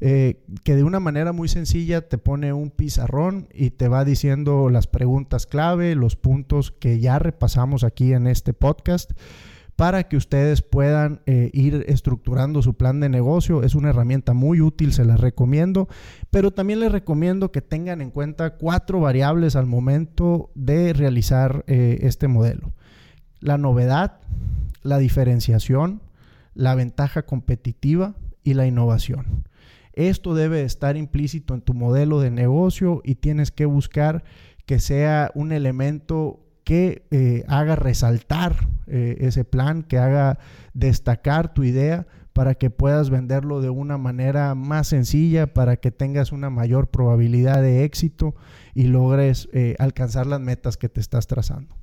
eh, 0.00 0.44
que 0.64 0.76
de 0.76 0.82
una 0.82 1.00
manera 1.00 1.32
muy 1.32 1.48
sencilla 1.48 2.08
te 2.08 2.18
pone 2.18 2.52
un 2.52 2.70
pizarrón 2.70 3.48
y 3.52 3.70
te 3.70 3.88
va 3.88 4.04
diciendo 4.04 4.70
las 4.70 4.86
preguntas 4.86 5.46
clave, 5.46 5.94
los 5.94 6.16
puntos 6.16 6.70
que 6.72 7.00
ya 7.00 7.18
repasamos 7.18 7.84
aquí 7.84 8.12
en 8.12 8.26
este 8.26 8.54
podcast 8.54 9.12
para 9.78 10.08
que 10.08 10.16
ustedes 10.16 10.60
puedan 10.60 11.20
eh, 11.26 11.50
ir 11.52 11.84
estructurando 11.86 12.62
su 12.62 12.74
plan 12.74 12.98
de 12.98 13.08
negocio. 13.08 13.62
Es 13.62 13.76
una 13.76 13.90
herramienta 13.90 14.34
muy 14.34 14.60
útil, 14.60 14.92
se 14.92 15.04
las 15.04 15.20
recomiendo, 15.20 15.86
pero 16.32 16.50
también 16.50 16.80
les 16.80 16.90
recomiendo 16.90 17.52
que 17.52 17.62
tengan 17.62 18.00
en 18.00 18.10
cuenta 18.10 18.56
cuatro 18.56 18.98
variables 18.98 19.54
al 19.54 19.66
momento 19.66 20.50
de 20.56 20.92
realizar 20.94 21.64
eh, 21.68 21.98
este 22.02 22.26
modelo. 22.26 22.72
La 23.38 23.56
novedad, 23.56 24.18
la 24.88 24.98
diferenciación, 24.98 26.02
la 26.54 26.74
ventaja 26.74 27.22
competitiva 27.24 28.14
y 28.42 28.54
la 28.54 28.66
innovación. 28.66 29.44
Esto 29.92 30.34
debe 30.34 30.62
estar 30.62 30.96
implícito 30.96 31.54
en 31.54 31.60
tu 31.60 31.74
modelo 31.74 32.20
de 32.20 32.30
negocio 32.30 33.00
y 33.04 33.16
tienes 33.16 33.50
que 33.50 33.66
buscar 33.66 34.24
que 34.64 34.80
sea 34.80 35.30
un 35.34 35.52
elemento 35.52 36.40
que 36.64 37.06
eh, 37.10 37.44
haga 37.48 37.76
resaltar 37.76 38.68
eh, 38.86 39.16
ese 39.20 39.44
plan, 39.44 39.82
que 39.82 39.98
haga 39.98 40.38
destacar 40.74 41.54
tu 41.54 41.64
idea 41.64 42.06
para 42.34 42.54
que 42.54 42.70
puedas 42.70 43.10
venderlo 43.10 43.60
de 43.60 43.70
una 43.70 43.98
manera 43.98 44.54
más 44.54 44.88
sencilla, 44.88 45.52
para 45.52 45.78
que 45.78 45.90
tengas 45.90 46.30
una 46.30 46.50
mayor 46.50 46.88
probabilidad 46.88 47.62
de 47.62 47.84
éxito 47.84 48.34
y 48.74 48.84
logres 48.84 49.48
eh, 49.52 49.76
alcanzar 49.78 50.26
las 50.26 50.40
metas 50.40 50.76
que 50.76 50.88
te 50.88 51.00
estás 51.00 51.26
trazando. 51.26 51.77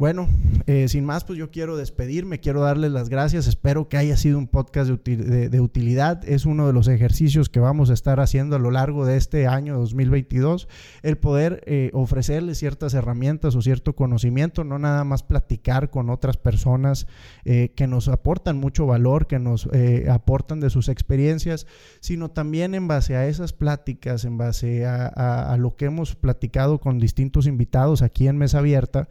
Bueno, 0.00 0.30
eh, 0.64 0.88
sin 0.88 1.04
más, 1.04 1.24
pues 1.24 1.38
yo 1.38 1.50
quiero 1.50 1.76
despedirme, 1.76 2.40
quiero 2.40 2.62
darles 2.62 2.90
las 2.90 3.10
gracias. 3.10 3.46
Espero 3.46 3.90
que 3.90 3.98
haya 3.98 4.16
sido 4.16 4.38
un 4.38 4.46
podcast 4.46 4.88
de, 4.88 5.60
utilidad. 5.60 6.26
Es 6.26 6.46
uno 6.46 6.66
de 6.66 6.72
los 6.72 6.88
ejercicios 6.88 7.50
que 7.50 7.60
vamos 7.60 7.90
a 7.90 7.92
estar 7.92 8.18
haciendo 8.18 8.56
a 8.56 8.58
lo 8.58 8.70
largo 8.70 9.04
de 9.04 9.18
este 9.18 9.46
año 9.46 9.76
2022. 9.78 10.68
El 11.02 11.18
poder 11.18 11.62
eh, 11.66 11.90
ofrecerles 11.92 12.56
ciertas 12.56 12.94
herramientas 12.94 13.54
o 13.54 13.60
cierto 13.60 13.94
conocimiento, 13.94 14.64
no 14.64 14.78
nada 14.78 15.04
más 15.04 15.22
platicar 15.22 15.90
con 15.90 16.08
otras 16.08 16.38
personas 16.38 17.06
eh, 17.44 17.74
que 17.76 17.86
nos 17.86 18.08
aportan 18.08 18.56
mucho 18.56 18.86
valor, 18.86 19.26
que 19.26 19.38
nos 19.38 19.68
aportan 20.10 20.60
de 20.60 20.70
sus 20.70 20.88
experiencias, 20.88 21.66
sino 22.00 22.30
también 22.30 22.74
en 22.74 22.88
base 22.88 23.16
a 23.16 23.26
esas 23.26 23.52
pláticas, 23.52 24.24
en 24.24 24.38
base 24.38 24.86
a 24.86 25.54
lo 25.58 25.76
que 25.76 25.84
hemos 25.84 26.16
platicado 26.16 26.80
con 26.80 26.98
distintos 26.98 27.46
invitados 27.46 28.00
aquí 28.00 28.28
en 28.28 28.38
Mesa 28.38 28.60
Abierta 28.60 29.06